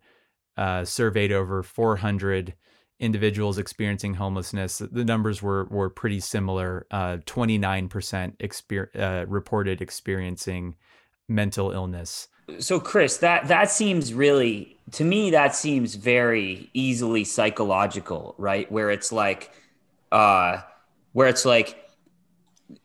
uh, 0.56 0.84
surveyed 0.84 1.32
over 1.32 1.62
400 1.62 2.54
individuals 3.00 3.58
experiencing 3.58 4.14
homelessness, 4.14 4.78
the 4.78 5.04
numbers 5.04 5.42
were 5.42 5.64
were 5.64 5.90
pretty 5.90 6.20
similar. 6.20 6.86
Uh, 6.90 7.18
29% 7.26 7.88
exper- 8.38 8.96
uh, 8.98 9.26
reported 9.26 9.80
experiencing 9.80 10.76
mental 11.28 11.70
illness. 11.70 12.28
So, 12.58 12.78
Chris, 12.78 13.18
that 13.18 13.48
that 13.48 13.70
seems 13.70 14.12
really 14.12 14.78
to 14.92 15.04
me 15.04 15.30
that 15.30 15.54
seems 15.54 15.94
very 15.94 16.70
easily 16.74 17.24
psychological, 17.24 18.34
right? 18.38 18.70
Where 18.70 18.90
it's 18.90 19.10
like 19.10 19.50
uh, 20.12 20.60
where 21.12 21.28
it's 21.28 21.44
like, 21.44 21.83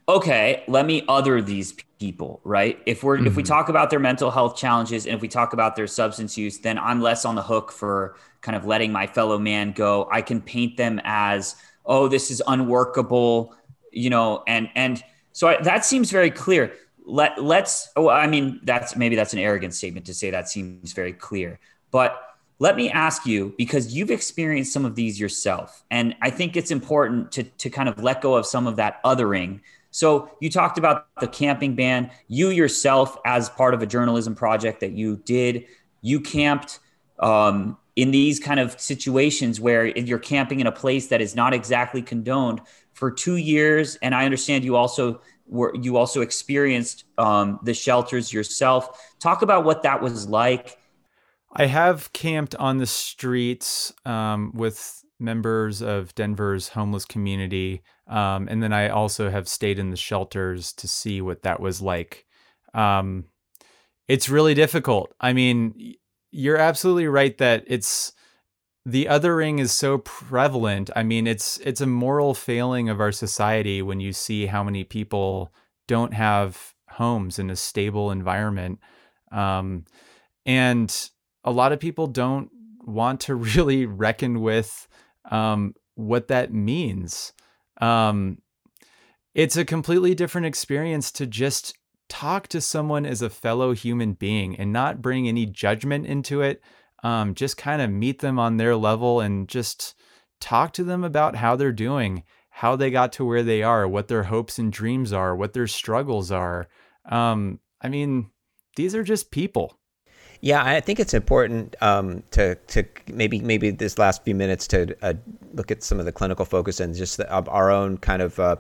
okay, 0.08 0.64
let 0.68 0.86
me 0.86 1.04
other 1.08 1.42
these 1.42 1.74
people, 2.00 2.40
right? 2.44 2.80
If 2.86 3.04
we're 3.04 3.18
mm-hmm. 3.18 3.28
if 3.28 3.36
we 3.36 3.44
mm-hmm. 3.44 3.54
talk 3.54 3.70
about 3.70 3.90
their 3.90 4.00
mental 4.00 4.32
health 4.32 4.56
challenges 4.56 5.06
and 5.06 5.16
if 5.16 5.22
we 5.22 5.28
talk 5.28 5.54
about 5.54 5.76
their 5.76 5.88
substance 5.88 6.38
use, 6.38 6.60
then 6.60 6.78
I'm 6.78 7.02
less 7.02 7.26
on 7.26 7.36
the 7.36 7.44
hook 7.44 7.72
for 7.72 8.16
kind 8.42 8.56
of 8.56 8.66
letting 8.66 8.92
my 8.92 9.08
fellow 9.08 9.38
man 9.38 9.72
go. 9.72 10.08
I 10.12 10.22
can 10.22 10.42
paint 10.42 10.78
them 10.78 11.02
as, 11.04 11.56
oh, 11.86 12.08
this 12.08 12.32
is 12.32 12.42
unworkable, 12.48 13.56
you 13.92 14.10
know, 14.10 14.44
and 14.48 14.70
and 14.76 15.04
so 15.32 15.48
I, 15.48 15.62
that 15.62 15.86
seems 15.86 16.12
very 16.12 16.32
clear. 16.32 16.74
Let 17.06 17.42
let's. 17.42 17.90
Oh, 17.96 18.10
I 18.10 18.28
mean, 18.28 18.62
that's 18.64 18.96
maybe 18.96 19.16
that's 19.16 19.34
an 19.34 19.40
arrogant 19.40 19.74
statement 19.74 20.06
to 20.08 20.14
say 20.14 20.32
that 20.32 20.50
seems 20.50 20.94
very 20.94 21.14
clear, 21.14 21.60
but 21.92 22.22
let 22.60 22.76
me 22.76 22.90
ask 22.90 23.26
you 23.26 23.54
because 23.58 23.96
you've 23.96 24.12
experienced 24.12 24.72
some 24.72 24.86
of 24.86 24.96
these 24.96 25.20
yourself 25.20 25.84
and 25.92 26.16
i 26.22 26.30
think 26.30 26.56
it's 26.56 26.72
important 26.72 27.32
to, 27.32 27.44
to 27.44 27.70
kind 27.70 27.90
of 27.90 28.02
let 28.02 28.22
go 28.22 28.36
of 28.36 28.46
some 28.46 28.68
of 28.68 28.76
that 28.76 29.02
othering 29.04 29.60
so 29.92 30.30
you 30.40 30.52
talked 30.52 30.78
about 30.78 31.08
the 31.20 31.28
camping 31.28 31.76
ban 31.76 32.12
you 32.28 32.50
yourself 32.50 33.18
as 33.26 33.50
part 33.50 33.74
of 33.74 33.82
a 33.82 33.86
journalism 33.88 34.36
project 34.36 34.80
that 34.82 34.92
you 34.92 35.18
did 35.26 35.66
you 36.02 36.20
camped 36.20 36.80
um, 37.20 37.78
in 37.96 38.12
these 38.12 38.40
kind 38.40 38.60
of 38.60 38.80
situations 38.80 39.60
where 39.60 39.86
you're 39.86 40.20
camping 40.20 40.62
in 40.62 40.68
a 40.68 40.72
place 40.72 41.08
that 41.08 41.20
is 41.20 41.36
not 41.36 41.54
exactly 41.54 42.02
condoned 42.02 42.62
for 42.94 43.12
two 43.12 43.36
years, 43.36 43.98
and 44.02 44.16
I 44.16 44.26
understand 44.26 44.64
you 44.64 44.76
also 44.76 45.22
were 45.48 45.76
you 45.76 45.98
also 45.98 46.22
experienced 46.22 47.04
um, 47.18 47.60
the 47.64 47.74
shelters 47.74 48.32
yourself. 48.32 49.14
Talk 49.20 49.42
about 49.42 49.66
what 49.66 49.84
that 49.84 50.02
was 50.02 50.30
like. 50.30 50.78
I 51.52 51.66
have 51.66 52.14
camped 52.14 52.56
on 52.56 52.78
the 52.78 52.86
streets 52.86 53.92
um, 54.06 54.52
with 54.54 55.04
members 55.20 55.82
of 55.82 56.14
Denver's 56.16 56.70
homeless 56.70 57.06
community, 57.06 57.84
um, 58.08 58.48
and 58.50 58.62
then 58.62 58.72
I 58.72 58.90
also 58.90 59.30
have 59.30 59.48
stayed 59.48 59.80
in 59.80 59.90
the 59.90 59.98
shelters 59.98 60.72
to 60.74 60.88
see 60.88 61.22
what 61.22 61.44
that 61.44 61.60
was 61.60 61.82
like. 61.82 62.26
Um, 62.74 63.26
it's 64.08 64.30
really 64.30 64.54
difficult. 64.54 65.14
I 65.20 65.34
mean, 65.34 65.96
you're 66.32 66.58
absolutely 66.58 67.08
right 67.08 67.38
that 67.40 67.64
it's 67.68 68.14
the 68.86 69.06
othering 69.06 69.60
is 69.60 69.72
so 69.72 70.00
prevalent. 70.00 70.90
I 70.96 71.04
mean, 71.04 71.28
it's 71.28 71.58
it's 71.60 71.82
a 71.82 71.88
moral 71.88 72.34
failing 72.34 72.90
of 72.90 73.00
our 73.00 73.12
society 73.12 73.82
when 73.82 74.00
you 74.00 74.14
see 74.14 74.46
how 74.46 74.64
many 74.64 74.84
people 74.84 75.54
don't 75.88 76.14
have 76.14 76.74
homes 76.90 77.40
in 77.40 77.50
a 77.50 77.56
stable 77.56 78.12
environment, 78.12 78.80
um, 79.32 79.86
and 80.46 81.10
a 81.50 81.52
lot 81.52 81.72
of 81.72 81.80
people 81.80 82.06
don't 82.06 82.50
want 82.86 83.22
to 83.22 83.36
really 83.56 83.86
reckon 83.86 84.42
with 84.42 84.88
um, 85.32 85.74
what 85.96 86.28
that 86.28 86.54
means. 86.54 87.34
Um, 87.82 88.38
it's 89.34 89.58
a 89.58 89.66
completely 89.66 90.14
different 90.16 90.48
experience 90.48 91.12
to 91.14 91.26
just 91.26 91.76
talk 92.08 92.48
to 92.50 92.62
someone 92.62 93.06
as 93.06 93.22
a 93.22 93.30
fellow 93.30 93.74
human 93.74 94.14
being 94.14 94.56
and 94.58 94.72
not 94.72 95.02
bring 95.02 95.28
any 95.28 95.46
judgment 95.46 96.06
into 96.06 96.42
it. 96.42 96.62
Um, 97.02 97.34
just 97.34 97.58
kind 97.58 97.82
of 97.82 97.90
meet 97.90 98.20
them 98.20 98.38
on 98.38 98.58
their 98.58 98.76
level 98.76 99.22
and 99.22 99.48
just 99.48 99.96
talk 100.42 100.74
to 100.74 100.84
them 100.84 101.04
about 101.04 101.36
how 101.36 101.56
they're 101.56 101.72
doing, 101.72 102.24
how 102.50 102.76
they 102.76 102.92
got 102.92 103.14
to 103.14 103.26
where 103.26 103.44
they 103.44 103.64
are, 103.64 103.88
what 103.88 104.08
their 104.08 104.24
hopes 104.24 104.60
and 104.60 104.72
dreams 104.72 105.14
are, 105.14 105.36
what 105.36 105.54
their 105.54 105.68
struggles 105.68 106.32
are. 106.32 106.68
Um, 107.06 107.60
I 107.82 107.88
mean, 107.88 108.30
these 108.76 108.94
are 108.96 109.04
just 109.04 109.32
people. 109.32 109.79
Yeah, 110.42 110.64
I 110.64 110.80
think 110.80 111.00
it's 111.00 111.14
important 111.14 111.76
um, 111.82 112.24
to 112.32 112.56
to 112.56 112.86
maybe 113.12 113.42
maybe 113.42 113.72
this 113.72 113.98
last 113.98 114.24
few 114.24 114.36
minutes 114.36 114.68
to 114.68 114.96
uh, 115.02 115.14
look 115.54 115.70
at 115.70 115.84
some 115.84 116.00
of 116.00 116.06
the 116.06 116.14
clinical 116.14 116.46
focus 116.46 116.80
and 116.80 116.96
just 116.96 117.18
the, 117.18 117.30
our 117.30 117.70
own 117.70 117.98
kind 117.98 118.22
of 118.22 118.40
uh, 118.40 118.56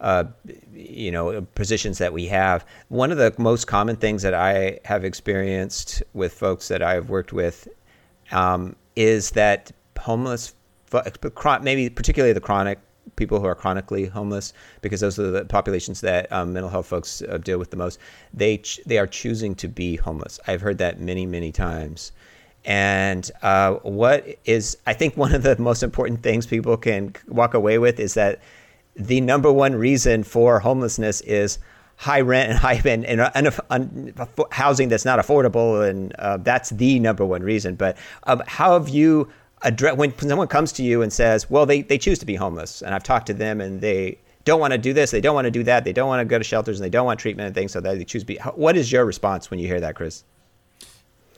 uh, 0.00 0.24
you 0.72 1.10
know 1.10 1.42
positions 1.56 1.98
that 1.98 2.12
we 2.12 2.26
have. 2.26 2.64
One 2.88 3.10
of 3.10 3.18
the 3.18 3.34
most 3.36 3.66
common 3.66 3.96
things 3.96 4.22
that 4.22 4.34
I 4.34 4.78
have 4.84 5.04
experienced 5.04 6.04
with 6.12 6.32
folks 6.32 6.68
that 6.68 6.82
I've 6.82 7.08
worked 7.08 7.32
with 7.32 7.66
um, 8.30 8.76
is 8.94 9.32
that 9.32 9.72
homeless, 9.98 10.54
maybe 11.62 11.90
particularly 11.90 12.32
the 12.32 12.40
chronic 12.40 12.78
people 13.16 13.40
who 13.40 13.46
are 13.46 13.54
chronically 13.54 14.06
homeless, 14.06 14.52
because 14.80 15.00
those 15.00 15.18
are 15.18 15.30
the 15.30 15.44
populations 15.44 16.00
that 16.00 16.30
um, 16.32 16.52
mental 16.52 16.70
health 16.70 16.86
folks 16.86 17.22
uh, 17.22 17.38
deal 17.38 17.58
with 17.58 17.70
the 17.70 17.76
most. 17.76 17.98
They 18.32 18.58
ch- 18.58 18.80
they 18.86 18.98
are 18.98 19.06
choosing 19.06 19.54
to 19.56 19.68
be 19.68 19.96
homeless. 19.96 20.40
I've 20.46 20.60
heard 20.60 20.78
that 20.78 21.00
many 21.00 21.26
many 21.26 21.52
times. 21.52 22.12
And 22.66 23.30
uh, 23.42 23.74
what 23.82 24.26
is, 24.46 24.78
I 24.86 24.94
think, 24.94 25.16
one 25.16 25.34
of 25.34 25.42
the 25.42 25.56
most 25.60 25.82
important 25.82 26.22
things 26.22 26.46
people 26.46 26.78
can 26.78 27.14
walk 27.28 27.52
away 27.52 27.78
with 27.78 28.00
is 28.00 28.14
that 28.14 28.40
the 28.96 29.20
number 29.20 29.52
one 29.52 29.74
reason 29.74 30.24
for 30.24 30.60
homelessness 30.60 31.20
is 31.22 31.58
high 31.96 32.22
rent 32.22 32.50
and 32.50 32.58
high 32.58 32.80
and, 32.84 33.04
and, 33.04 33.20
and, 33.34 33.60
and 33.70 34.14
housing 34.50 34.88
that's 34.88 35.04
not 35.04 35.18
affordable, 35.18 35.88
and 35.88 36.14
uh, 36.14 36.38
that's 36.38 36.70
the 36.70 36.98
number 36.98 37.24
one 37.26 37.42
reason. 37.42 37.74
But 37.74 37.98
um, 38.24 38.42
how 38.46 38.78
have 38.78 38.88
you 38.88 39.28
addressed 39.64 39.96
when 39.96 40.16
someone 40.18 40.48
comes 40.48 40.72
to 40.72 40.82
you 40.82 41.02
and 41.02 41.12
says, 41.12 41.50
"Well, 41.50 41.66
they 41.66 41.82
they 41.82 41.98
choose 41.98 42.18
to 42.20 42.26
be 42.26 42.36
homeless," 42.36 42.82
and 42.82 42.94
I've 42.94 43.02
talked 43.02 43.26
to 43.26 43.34
them, 43.34 43.60
and 43.60 43.80
they 43.80 44.18
don't 44.44 44.60
want 44.60 44.72
to 44.72 44.78
do 44.78 44.92
this, 44.92 45.10
they 45.10 45.20
don't 45.20 45.34
want 45.34 45.46
to 45.46 45.50
do 45.50 45.62
that, 45.64 45.84
they 45.84 45.92
don't 45.92 46.08
want 46.08 46.20
to 46.20 46.24
go 46.24 46.38
to 46.38 46.44
shelters, 46.44 46.78
and 46.78 46.84
they 46.84 46.90
don't 46.90 47.06
want 47.06 47.18
treatment 47.18 47.46
and 47.46 47.54
things, 47.54 47.72
so 47.72 47.80
that 47.80 47.98
they 47.98 48.04
choose 48.04 48.22
to 48.22 48.26
be. 48.26 48.36
What 48.54 48.76
is 48.76 48.92
your 48.92 49.04
response 49.04 49.50
when 49.50 49.58
you 49.58 49.66
hear 49.66 49.80
that, 49.80 49.96
Chris? 49.96 50.24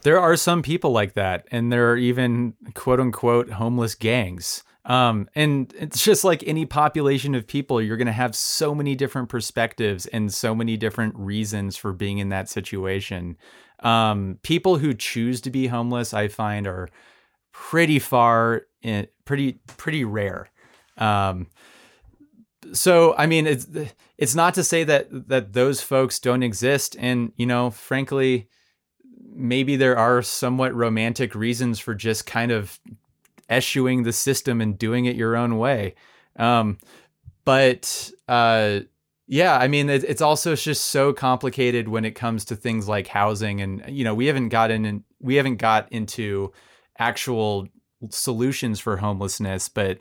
There 0.02 0.20
are 0.20 0.36
some 0.36 0.62
people 0.62 0.92
like 0.92 1.14
that, 1.14 1.46
and 1.50 1.72
there 1.72 1.90
are 1.90 1.96
even 1.96 2.54
quote 2.74 3.00
unquote 3.00 3.50
homeless 3.50 3.94
gangs. 3.94 4.62
Um, 4.84 5.28
and 5.34 5.74
it's 5.76 6.04
just 6.04 6.22
like 6.22 6.44
any 6.46 6.64
population 6.64 7.34
of 7.34 7.48
people, 7.48 7.82
you're 7.82 7.96
going 7.96 8.06
to 8.06 8.12
have 8.12 8.36
so 8.36 8.72
many 8.72 8.94
different 8.94 9.28
perspectives 9.28 10.06
and 10.06 10.32
so 10.32 10.54
many 10.54 10.76
different 10.76 11.16
reasons 11.16 11.76
for 11.76 11.92
being 11.92 12.18
in 12.18 12.28
that 12.28 12.48
situation. 12.48 13.36
Um, 13.80 14.38
people 14.42 14.78
who 14.78 14.94
choose 14.94 15.40
to 15.40 15.50
be 15.50 15.66
homeless, 15.66 16.14
I 16.14 16.28
find, 16.28 16.68
are 16.68 16.88
pretty 17.56 17.98
far 17.98 18.66
in, 18.82 19.06
pretty 19.24 19.58
pretty 19.76 20.04
rare. 20.04 20.48
Um, 20.98 21.48
so 22.72 23.14
I 23.16 23.26
mean, 23.26 23.46
it's 23.46 23.66
it's 24.18 24.34
not 24.34 24.54
to 24.54 24.64
say 24.64 24.84
that 24.84 25.28
that 25.28 25.52
those 25.52 25.80
folks 25.80 26.20
don't 26.20 26.42
exist, 26.42 26.96
and 26.98 27.32
you 27.36 27.46
know, 27.46 27.70
frankly, 27.70 28.48
maybe 29.34 29.76
there 29.76 29.96
are 29.96 30.22
somewhat 30.22 30.74
romantic 30.74 31.34
reasons 31.34 31.78
for 31.78 31.94
just 31.94 32.26
kind 32.26 32.52
of 32.52 32.78
eschewing 33.48 34.02
the 34.02 34.12
system 34.12 34.60
and 34.60 34.78
doing 34.78 35.06
it 35.06 35.16
your 35.16 35.36
own 35.36 35.56
way. 35.56 35.94
Um, 36.36 36.78
but 37.44 38.10
uh, 38.28 38.80
yeah, 39.26 39.56
I 39.56 39.68
mean, 39.68 39.88
it, 39.88 40.04
it's 40.04 40.22
also 40.22 40.54
just 40.54 40.86
so 40.86 41.12
complicated 41.12 41.88
when 41.88 42.04
it 42.04 42.12
comes 42.12 42.44
to 42.46 42.56
things 42.56 42.86
like 42.86 43.06
housing, 43.08 43.60
and 43.60 43.82
you 43.88 44.04
know, 44.04 44.14
we 44.14 44.26
haven't 44.26 44.50
gotten 44.50 44.84
in, 44.84 45.04
we 45.20 45.36
haven't 45.36 45.56
got 45.56 45.90
into 45.90 46.52
actual 46.98 47.68
solutions 48.10 48.80
for 48.80 48.98
homelessness, 48.98 49.68
but 49.68 49.98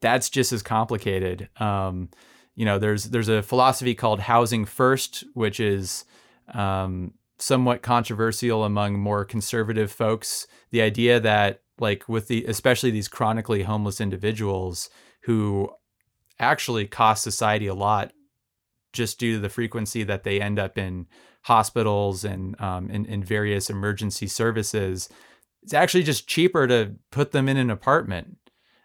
that's 0.00 0.30
just 0.30 0.52
as 0.52 0.62
complicated. 0.62 1.48
Um, 1.58 2.10
you 2.54 2.64
know, 2.64 2.78
there's 2.78 3.04
there's 3.04 3.28
a 3.28 3.42
philosophy 3.42 3.94
called 3.94 4.20
housing 4.20 4.64
first, 4.64 5.24
which 5.34 5.60
is 5.60 6.04
um, 6.52 7.14
somewhat 7.38 7.82
controversial 7.82 8.64
among 8.64 8.98
more 8.98 9.24
conservative 9.24 9.90
folks. 9.90 10.46
The 10.70 10.82
idea 10.82 11.20
that 11.20 11.62
like 11.78 12.08
with 12.08 12.28
the 12.28 12.44
especially 12.46 12.90
these 12.90 13.08
chronically 13.08 13.62
homeless 13.62 14.00
individuals 14.00 14.90
who 15.22 15.70
actually 16.38 16.86
cost 16.86 17.22
society 17.22 17.66
a 17.66 17.74
lot 17.74 18.12
just 18.92 19.18
due 19.18 19.34
to 19.34 19.40
the 19.40 19.48
frequency 19.48 20.02
that 20.02 20.24
they 20.24 20.40
end 20.40 20.58
up 20.58 20.76
in 20.76 21.06
hospitals 21.42 22.24
and 22.24 22.60
um, 22.60 22.90
in, 22.90 23.06
in 23.06 23.22
various 23.22 23.70
emergency 23.70 24.26
services 24.26 25.08
it's 25.62 25.74
actually 25.74 26.02
just 26.02 26.26
cheaper 26.26 26.66
to 26.66 26.94
put 27.10 27.32
them 27.32 27.48
in 27.48 27.56
an 27.56 27.70
apartment 27.70 28.36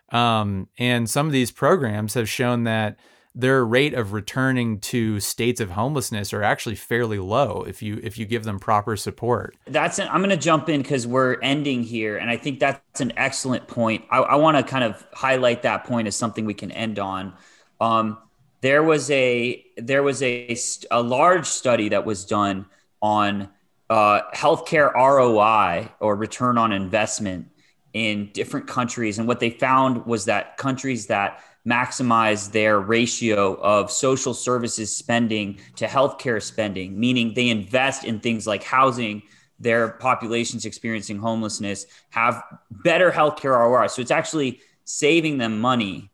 um, 0.09 0.67
and 0.77 1.09
some 1.09 1.25
of 1.25 1.33
these 1.33 1.51
programs 1.51 2.13
have 2.13 2.29
shown 2.29 2.63
that 2.63 2.97
their 3.37 3.65
rate 3.65 3.93
of 3.93 4.13
returning 4.13 4.79
to 4.79 5.19
states 5.19 5.59
of 5.59 5.71
homelessness 5.71 6.31
are 6.31 6.41
actually 6.41 6.75
fairly 6.75 7.19
low 7.19 7.65
if 7.67 7.81
you 7.81 7.99
if 8.01 8.17
you 8.17 8.25
give 8.25 8.45
them 8.45 8.59
proper 8.59 8.95
support. 8.95 9.57
That's 9.67 9.99
an, 9.99 10.07
I'm 10.07 10.19
going 10.19 10.29
to 10.29 10.37
jump 10.37 10.69
in 10.69 10.81
because 10.81 11.05
we're 11.05 11.37
ending 11.41 11.83
here, 11.83 12.17
and 12.17 12.29
I 12.29 12.37
think 12.37 12.59
that's 12.59 13.01
an 13.01 13.11
excellent 13.17 13.67
point. 13.67 14.05
I, 14.09 14.19
I 14.19 14.35
want 14.35 14.55
to 14.55 14.63
kind 14.63 14.85
of 14.85 15.05
highlight 15.13 15.63
that 15.63 15.83
point 15.83 16.07
as 16.07 16.15
something 16.15 16.45
we 16.45 16.53
can 16.53 16.71
end 16.71 16.97
on. 16.97 17.33
Um, 17.81 18.17
there 18.61 18.83
was 18.83 19.11
a 19.11 19.65
there 19.75 20.01
was 20.01 20.23
a 20.23 20.55
a 20.89 21.03
large 21.03 21.45
study 21.45 21.89
that 21.89 22.05
was 22.05 22.23
done 22.23 22.67
on 23.01 23.49
uh, 23.89 24.21
healthcare 24.33 24.93
ROI 24.93 25.89
or 25.99 26.15
return 26.15 26.57
on 26.57 26.71
investment 26.71 27.47
in 27.93 28.29
different 28.33 28.67
countries, 28.67 29.19
and 29.19 29.27
what 29.27 29.39
they 29.39 29.49
found 29.49 30.05
was 30.05 30.25
that 30.25 30.57
countries 30.57 31.07
that 31.07 31.41
maximize 31.67 32.51
their 32.51 32.79
ratio 32.79 33.55
of 33.55 33.89
social 33.89 34.33
services 34.33 34.95
spending 34.95 35.57
to 35.75 35.85
healthcare 35.87 36.41
spending, 36.41 36.99
meaning 36.99 37.33
they 37.33 37.49
invest 37.49 38.03
in 38.03 38.19
things 38.19 38.45
like 38.45 38.63
housing, 38.63 39.23
their 39.59 39.89
populations 39.89 40.65
experiencing 40.65 41.17
homelessness 41.17 41.85
have 42.09 42.43
better 42.69 43.11
healthcare 43.11 43.57
ROI. 43.57 43.87
So 43.87 44.01
it's 44.01 44.11
actually 44.11 44.59
saving 44.83 45.37
them 45.37 45.59
money. 45.59 46.11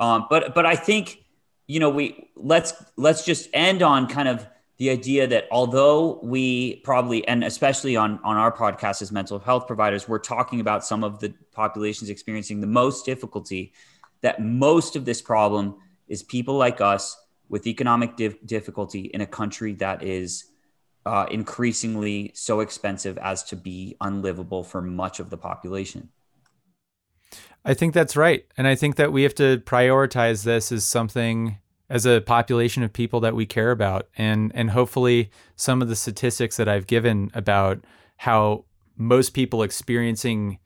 Um, 0.00 0.26
but 0.30 0.54
but 0.54 0.66
I 0.66 0.76
think 0.76 1.18
you 1.66 1.80
know 1.80 1.90
we 1.90 2.30
let's 2.36 2.72
let's 2.96 3.24
just 3.24 3.48
end 3.52 3.82
on 3.82 4.08
kind 4.08 4.28
of 4.28 4.46
the 4.78 4.90
idea 4.90 5.26
that 5.26 5.46
although 5.50 6.20
we 6.22 6.76
probably 6.76 7.26
and 7.28 7.44
especially 7.44 7.96
on 7.96 8.20
on 8.24 8.36
our 8.36 8.54
podcast 8.56 9.02
as 9.02 9.12
mental 9.12 9.38
health 9.38 9.66
providers 9.66 10.08
we're 10.08 10.18
talking 10.18 10.60
about 10.60 10.84
some 10.84 11.04
of 11.04 11.18
the 11.18 11.34
populations 11.52 12.10
experiencing 12.10 12.60
the 12.60 12.66
most 12.66 13.04
difficulty 13.04 13.72
that 14.20 14.40
most 14.42 14.96
of 14.96 15.04
this 15.04 15.20
problem 15.20 15.76
is 16.08 16.22
people 16.22 16.56
like 16.56 16.80
us 16.80 17.16
with 17.48 17.66
economic 17.66 18.16
dif- 18.16 18.44
difficulty 18.46 19.02
in 19.02 19.20
a 19.20 19.26
country 19.26 19.74
that 19.74 20.02
is 20.02 20.44
uh, 21.06 21.26
increasingly 21.30 22.30
so 22.34 22.60
expensive 22.60 23.16
as 23.18 23.42
to 23.42 23.56
be 23.56 23.96
unlivable 24.00 24.62
for 24.62 24.82
much 24.82 25.20
of 25.20 25.30
the 25.30 25.38
population. 25.38 26.10
I 27.64 27.74
think 27.74 27.94
that's 27.94 28.16
right. 28.16 28.44
And 28.56 28.66
I 28.66 28.74
think 28.74 28.96
that 28.96 29.12
we 29.12 29.22
have 29.22 29.34
to 29.36 29.58
prioritize 29.58 30.44
this 30.44 30.70
as 30.70 30.84
something 30.84 31.58
as 31.90 32.06
a 32.06 32.20
population 32.20 32.82
of 32.82 32.92
people 32.92 33.20
that 33.20 33.34
we 33.34 33.46
care 33.46 33.70
about 33.70 34.08
and 34.16 34.52
and 34.54 34.70
hopefully 34.70 35.30
some 35.56 35.80
of 35.80 35.88
the 35.88 35.96
statistics 35.96 36.56
that 36.56 36.68
I've 36.68 36.86
given 36.86 37.30
about 37.34 37.84
how 38.18 38.64
most 38.96 39.30
people 39.30 39.62
experiencing 39.62 40.58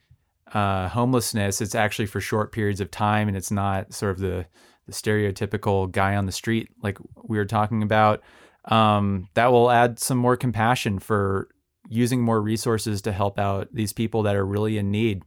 uh, 0.55 0.89
homelessness, 0.89 1.61
it's 1.61 1.75
actually 1.75 2.07
for 2.07 2.21
short 2.21 2.53
periods 2.53 2.81
of 2.81 2.91
time, 2.91 3.29
and 3.29 3.37
it's 3.37 3.51
not 3.51 3.93
sort 3.95 4.13
of 4.13 4.19
the 4.19 4.47
the 4.87 4.93
stereotypical 4.93 5.91
guy 5.91 6.17
on 6.17 6.27
the 6.27 6.33
street 6.33 6.69
like 6.83 6.99
we 7.23 7.39
were 7.39 7.45
talking 7.45 7.83
about. 7.83 8.23
Um, 8.67 9.29
that 9.35 9.53
will 9.53 9.71
add 9.71 9.99
some 9.99 10.19
more 10.19 10.37
compassion 10.37 10.99
for 10.99 11.49
using 11.89 12.21
more 12.21 12.41
resources 12.41 13.03
to 13.03 13.13
help 13.13 13.39
out 13.39 13.69
these 13.73 13.93
people 13.93 14.23
that 14.23 14.37
are 14.37 14.47
really 14.47 14.79
in 14.79 14.91
need. 14.91 15.23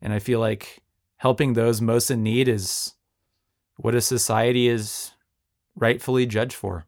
And 0.00 0.12
I 0.12 0.18
feel 0.18 0.38
like 0.38 0.82
helping 1.16 1.52
those 1.52 1.80
most 1.80 2.10
in 2.10 2.22
need 2.22 2.46
is 2.46 2.94
what 3.78 3.94
a 3.94 4.00
society 4.00 4.68
is 4.68 5.12
rightfully 5.76 6.26
judged 6.26 6.54
for. 6.54 6.84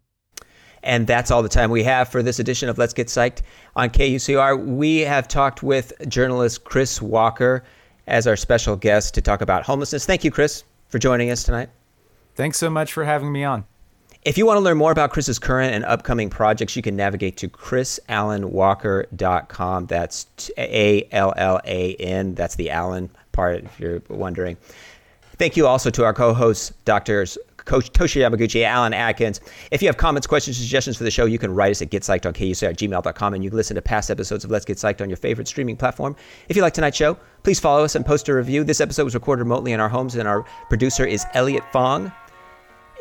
And 0.82 1.06
that's 1.06 1.30
all 1.30 1.42
the 1.42 1.48
time 1.48 1.70
we 1.70 1.84
have 1.84 2.08
for 2.08 2.22
this 2.22 2.38
edition 2.38 2.68
of 2.68 2.78
Let's 2.78 2.92
Get 2.92 3.06
Psyched 3.06 3.42
on 3.76 3.90
KUCR. 3.90 4.64
We 4.64 5.00
have 5.00 5.28
talked 5.28 5.62
with 5.62 5.92
journalist 6.08 6.64
Chris 6.64 7.02
Walker 7.02 7.64
as 8.06 8.26
our 8.26 8.36
special 8.36 8.76
guest 8.76 9.14
to 9.14 9.20
talk 9.20 9.40
about 9.40 9.62
homelessness. 9.62 10.06
Thank 10.06 10.24
you, 10.24 10.30
Chris, 10.30 10.64
for 10.88 10.98
joining 10.98 11.30
us 11.30 11.44
tonight. 11.44 11.68
Thanks 12.34 12.58
so 12.58 12.70
much 12.70 12.92
for 12.92 13.04
having 13.04 13.30
me 13.30 13.44
on. 13.44 13.64
If 14.22 14.36
you 14.36 14.44
want 14.44 14.58
to 14.58 14.60
learn 14.60 14.76
more 14.76 14.92
about 14.92 15.12
Chris's 15.12 15.38
current 15.38 15.74
and 15.74 15.82
upcoming 15.84 16.28
projects, 16.28 16.76
you 16.76 16.82
can 16.82 16.94
navigate 16.94 17.38
to 17.38 17.48
chrisallanwalker.com. 17.48 19.86
That's 19.86 20.50
A 20.58 21.08
L 21.10 21.32
L 21.36 21.58
A 21.64 21.94
N. 21.94 22.34
That's 22.34 22.56
the 22.56 22.70
Allan 22.70 23.08
part, 23.32 23.64
if 23.64 23.80
you're 23.80 24.02
wondering. 24.08 24.58
Thank 25.40 25.56
you 25.56 25.66
also 25.66 25.88
to 25.88 26.04
our 26.04 26.12
co 26.12 26.34
hosts, 26.34 26.70
Doctors 26.84 27.38
Coach 27.56 27.90
Toshi 27.92 28.20
Yamaguchi, 28.20 28.62
Alan 28.62 28.92
Atkins. 28.92 29.40
If 29.70 29.80
you 29.80 29.88
have 29.88 29.96
comments, 29.96 30.26
questions, 30.26 30.58
or 30.58 30.60
suggestions 30.60 30.98
for 30.98 31.04
the 31.04 31.10
show, 31.10 31.24
you 31.24 31.38
can 31.38 31.54
write 31.54 31.70
us 31.70 31.80
at 31.80 31.88
getpsyched 31.88 32.26
on 32.26 32.34
KUCR 32.34 32.68
at 32.68 32.76
gmail.com 32.76 33.32
and 33.32 33.42
you 33.42 33.48
can 33.48 33.56
listen 33.56 33.74
to 33.74 33.80
past 33.80 34.10
episodes 34.10 34.44
of 34.44 34.50
Let's 34.50 34.66
Get 34.66 34.76
Psyched 34.76 35.00
on 35.00 35.08
your 35.08 35.16
favorite 35.16 35.48
streaming 35.48 35.78
platform. 35.78 36.14
If 36.50 36.56
you 36.56 36.62
like 36.62 36.74
tonight's 36.74 36.98
show, 36.98 37.16
please 37.42 37.58
follow 37.58 37.84
us 37.84 37.94
and 37.94 38.04
post 38.04 38.28
a 38.28 38.34
review. 38.34 38.64
This 38.64 38.82
episode 38.82 39.04
was 39.04 39.14
recorded 39.14 39.44
remotely 39.44 39.72
in 39.72 39.80
our 39.80 39.88
homes 39.88 40.14
and 40.14 40.28
our 40.28 40.44
producer 40.68 41.06
is 41.06 41.24
Elliot 41.32 41.64
Fong. 41.72 42.12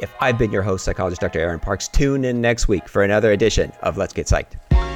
If 0.01 0.13
I've 0.21 0.37
been 0.37 0.53
your 0.53 0.63
host, 0.63 0.85
psychologist 0.85 1.19
Dr. 1.19 1.39
Aaron 1.39 1.59
Parks, 1.59 1.89
tune 1.89 2.23
in 2.23 2.39
next 2.39 2.69
week 2.69 2.87
for 2.87 3.03
another 3.03 3.33
edition 3.33 3.73
of 3.81 3.97
Let's 3.97 4.13
Get 4.13 4.27
Psyched. 4.27 4.88